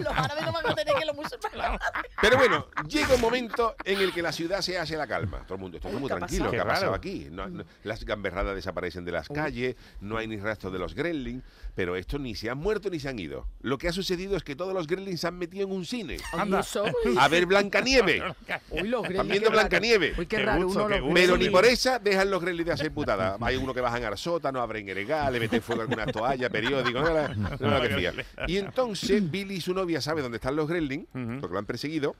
Los 0.00 0.12
árabes 0.12 0.44
no 0.44 0.52
van 0.52 0.66
a 0.70 0.74
tener 0.74 0.94
que 0.94 1.04
los 1.06 1.16
musulmanes. 1.16 1.80
Pero 2.20 2.36
bueno, 2.36 2.66
llega 2.88 3.14
un 3.14 3.20
momento 3.20 3.74
en 3.84 4.00
el 4.00 4.12
que 4.12 4.22
la 4.22 4.32
ciudad 4.32 4.60
se 4.60 4.78
hace 4.78 4.96
la 4.96 5.06
calma. 5.06 5.38
Todo 5.46 5.54
el 5.54 5.60
mundo 5.60 5.76
está 5.78 5.88
Uy, 5.88 5.96
muy 5.96 6.08
¿qué 6.08 6.14
ha 6.14 6.16
tranquilo. 6.18 6.44
pasado? 6.44 6.50
¿Qué 6.52 6.60
ha 6.60 6.72
pasado 6.74 6.94
aquí? 6.94 7.28
No- 7.30 7.48
no- 7.48 7.64
las 7.84 8.04
gamberradas 8.04 8.54
desaparecen 8.54 9.04
de 9.04 9.12
las 9.12 9.28
calles, 9.28 9.76
no 10.00 10.16
hay 10.16 10.26
ni 10.28 10.36
rastros 10.36 10.72
de 10.72 10.78
los 10.78 10.94
gremlins, 10.94 11.42
pero 11.74 11.96
estos 11.96 12.20
ni 12.20 12.34
se 12.34 12.50
han 12.50 12.58
muerto 12.58 12.90
ni 12.90 13.00
se 13.00 13.08
han 13.08 13.18
ido. 13.18 13.46
Lo 13.62 13.78
que 13.78 13.88
ha 13.88 13.92
sucedido 13.92 14.36
es 14.36 14.42
que 14.42 14.54
todos 14.56 14.74
los 14.74 14.86
gremlins 14.86 15.20
se 15.20 15.26
han 15.28 15.38
metido 15.38 15.66
en 15.66 15.72
un 15.72 15.84
cine 15.86 16.16
eso. 16.16 16.84
a 17.18 17.28
ver 17.28 17.46
Blancanieve. 17.46 18.22
Uy, 18.70 18.88
los 19.02 19.10
Están 19.10 19.28
viendo 19.28 19.50
qué 19.50 19.56
raro. 19.56 19.68
Blancanieve. 19.68 20.14
Uy, 20.18 20.26
qué 20.26 20.36
Qué 20.36 20.42
raro. 20.44 20.64
gusto, 20.64 20.78
uno 20.80 20.88
qué 20.88 20.94
los 20.94 21.02
gusto. 21.02 21.14
Pero 21.14 21.36
ni 21.36 21.50
por 21.50 21.64
esa 21.64 21.98
dejan 21.98 22.30
los 22.30 22.40
gremlins 22.42 22.66
de 22.66 22.72
hacer 22.72 22.92
putada. 22.92 23.36
Hay 23.40 23.56
uno 23.56 23.72
que 23.74 23.80
bajan 23.80 24.04
al 24.04 24.16
sótano, 24.18 24.60
abren 24.60 24.88
el 24.88 25.06
le 25.06 25.40
meten 25.40 25.62
fuego 25.62 25.82
a 25.82 25.84
alguna 25.84 26.06
toalla, 26.06 26.48
periódico, 26.50 27.00
no, 27.00 27.28
no 27.58 27.80
que 27.82 27.88
fía. 27.90 28.12
Y 28.46 28.56
entonces 28.58 29.30
Billy 29.30 29.56
y 29.56 29.60
su 29.60 29.74
novia 29.74 30.00
saben 30.00 30.22
dónde 30.22 30.36
están 30.36 30.56
los 30.56 30.68
gremlins, 30.68 31.06
porque 31.40 31.52
lo 31.52 31.58
han 31.58 31.66
perseguido. 31.66 32.14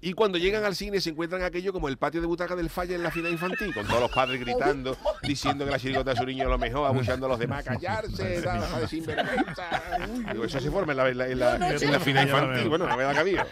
Y 0.00 0.12
cuando 0.12 0.38
llegan 0.38 0.64
al 0.64 0.74
cine 0.76 1.00
se 1.00 1.10
encuentran 1.10 1.42
aquello 1.42 1.72
como 1.72 1.88
el 1.88 1.96
patio 1.96 2.20
de 2.20 2.26
butaca 2.26 2.54
del 2.54 2.68
falla 2.70 2.94
en 2.94 3.02
la 3.02 3.10
final 3.10 3.32
infantil, 3.32 3.72
con 3.74 3.86
todos 3.86 4.00
los 4.00 4.10
padres 4.12 4.40
gritando, 4.40 4.96
diciendo 5.22 5.64
que 5.64 5.70
la 5.70 5.78
chirigota 5.78 6.10
de 6.10 6.16
su 6.16 6.24
niño 6.26 6.44
es 6.44 6.50
lo 6.50 6.58
mejor, 6.58 6.86
abuchando 6.86 7.26
a 7.26 7.28
los 7.30 7.38
demás, 7.38 7.64
callarse, 7.64 8.40
de 8.40 8.88
sinvergüenza. 8.88 9.82
Digo, 10.32 10.44
eso 10.44 10.60
se 10.60 10.70
forma 10.70 10.92
en 10.92 10.98
la, 10.98 11.08
en 11.08 11.18
la, 11.18 11.26
en 11.28 11.38
la- 11.38 11.52
No, 11.58 11.66
no, 11.66 11.72
en 11.72 11.78
sí. 11.78 11.86
la 11.86 12.00
final 12.00 12.26
Ya 12.26 12.32
lo 12.32 12.38
infantil. 12.42 12.68
Bueno, 12.68 12.86
no 12.86 12.96
me 12.96 13.02
da 13.04 13.14
cabida. 13.14 13.46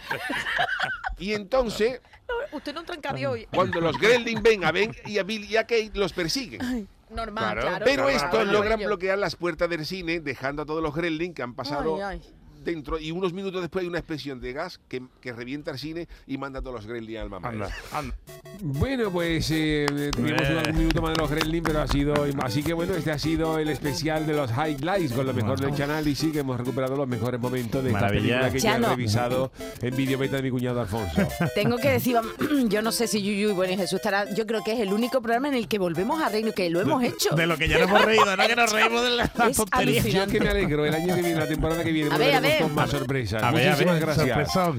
Y 1.18 1.33
entonces, 1.33 2.00
No, 2.28 2.57
Usted 2.57 2.74
no 2.74 2.85
hoy. 3.30 3.46
cuando 3.54 3.80
los 3.80 3.98
Gremlins 3.98 4.42
ven 4.42 4.64
a 4.64 4.72
Ben 4.72 4.94
y 5.07 5.18
a 5.18 5.22
Bill 5.22 5.44
y 5.44 5.57
a 5.57 5.62
Kate, 5.62 5.90
los 5.94 6.12
persiguen. 6.12 6.88
Normal, 7.11 7.44
Claro, 7.54 7.61
claro. 7.62 7.85
Pero 7.85 8.02
claro, 8.04 8.09
estos 8.11 8.30
claro, 8.30 8.52
logran 8.52 8.80
bloquear 8.80 9.18
las 9.18 9.37
puertas 9.37 9.68
del 9.70 9.87
cine, 9.87 10.20
dejando 10.20 10.62
a 10.62 10.66
todos 10.66 10.83
los 10.83 10.94
Gremlins 10.94 11.35
que 11.35 11.42
han 11.42 11.54
pasado 11.54 11.96
Ay, 11.96 12.20
ay. 12.20 12.35
Dentro. 12.64 12.98
Y 12.98 13.11
unos 13.11 13.33
minutos 13.33 13.61
después 13.61 13.83
hay 13.83 13.88
una 13.88 13.98
explosión 13.98 14.40
de 14.40 14.53
gas 14.53 14.81
que, 14.88 15.03
que 15.20 15.33
revienta 15.33 15.70
el 15.70 15.79
cine 15.79 16.09
y 16.27 16.38
manda 16.38 16.59
a 16.61 16.62
todos 16.62 16.77
los 16.77 16.87
Gremlins 16.87 17.20
al 17.20 17.31
mamá. 17.31 17.48
Anda, 17.48 17.68
anda. 17.92 18.14
Bueno, 18.62 19.11
pues 19.11 19.50
eh, 19.53 19.87
teníamos 20.14 20.42
Eh. 20.48 20.62
un 20.70 20.79
minuto 20.79 21.03
más 21.03 21.14
de 21.14 21.20
los 21.20 21.31
Gremlin, 21.31 21.62
pero 21.62 21.81
ha 21.81 21.87
sido. 21.88 22.14
Así 22.42 22.62
que 22.62 22.72
bueno, 22.72 22.94
este 22.94 23.11
ha 23.11 23.18
sido 23.18 23.59
el 23.59 23.68
especial 23.68 24.27
de 24.27 24.33
los 24.35 24.50
highlights 24.50 25.12
con 25.12 25.27
lo 25.27 25.35
mejor 25.35 25.61
del 25.61 25.74
canal 25.74 26.07
y 26.09 26.14
sí 26.14 26.33
que 26.33 26.40
hemos 26.40 26.57
recuperado 26.59 26.96
los 26.96 27.09
mejores 27.09 27.40
momentos 27.40 27.83
de 27.85 27.90
esta 27.90 28.09
película 28.09 28.50
que 28.50 28.59
ya 28.61 28.70
he 28.70 28.74
Chano. 28.74 28.88
revisado 28.90 29.53
en 29.83 29.96
videometa 29.96 30.37
de 30.37 30.42
mi 30.42 30.50
cuñado 30.50 30.81
Alfonso. 30.81 31.27
Tengo 31.55 31.77
que 31.79 31.90
decir, 31.90 32.16
yo 32.68 32.83
no 32.83 32.92
sé 32.92 33.07
si 33.09 33.22
Yuyu 33.22 33.50
y 33.50 33.53
bueno, 33.53 33.72
y 33.72 33.77
Jesús 33.77 33.94
estará, 33.96 34.33
yo 34.35 34.46
creo 34.46 34.62
que 34.64 34.72
es 34.72 34.81
el 34.81 34.92
único 34.92 35.20
programa 35.20 35.48
en 35.48 35.55
el 35.55 35.68
que 35.68 35.79
volvemos 35.79 36.22
a 36.22 36.29
reírnos, 36.29 36.55
que 36.55 36.70
lo 36.70 36.81
hemos 36.81 37.03
hecho. 37.03 37.35
De 37.35 37.46
lo 37.46 37.57
que 37.57 37.68
ya 37.68 37.79
nos 37.81 37.88
hemos 37.88 38.05
reído, 38.05 38.37
¿no? 38.37 38.46
Que 38.46 38.57
nos 38.57 38.72
reímos 38.72 39.03
de 39.03 39.11
la, 39.11 39.31
la 39.37 39.46
Es 39.48 39.57
tontería. 39.57 40.03
Yo 40.03 40.27
que 40.27 40.40
me 40.40 40.48
alegro, 40.48 40.85
el 40.87 40.94
año 40.94 41.14
que 41.14 41.22
viene, 41.22 41.40
la 41.40 41.46
temporada 41.48 41.83
que 41.85 41.92
viene, 41.92 42.14
A 42.14 42.18
ver, 42.18 42.35
a 42.35 42.40
ver. 42.40 42.53
Con 42.62 42.74
más 42.74 42.90
sorpresas. 42.90 43.42
A 43.42 43.50
ver, 43.50 43.66
a 43.68 43.70
Muchísimas 43.70 43.94
ver, 43.94 44.02
gracias. 44.06 44.28
sorpresón. 44.28 44.78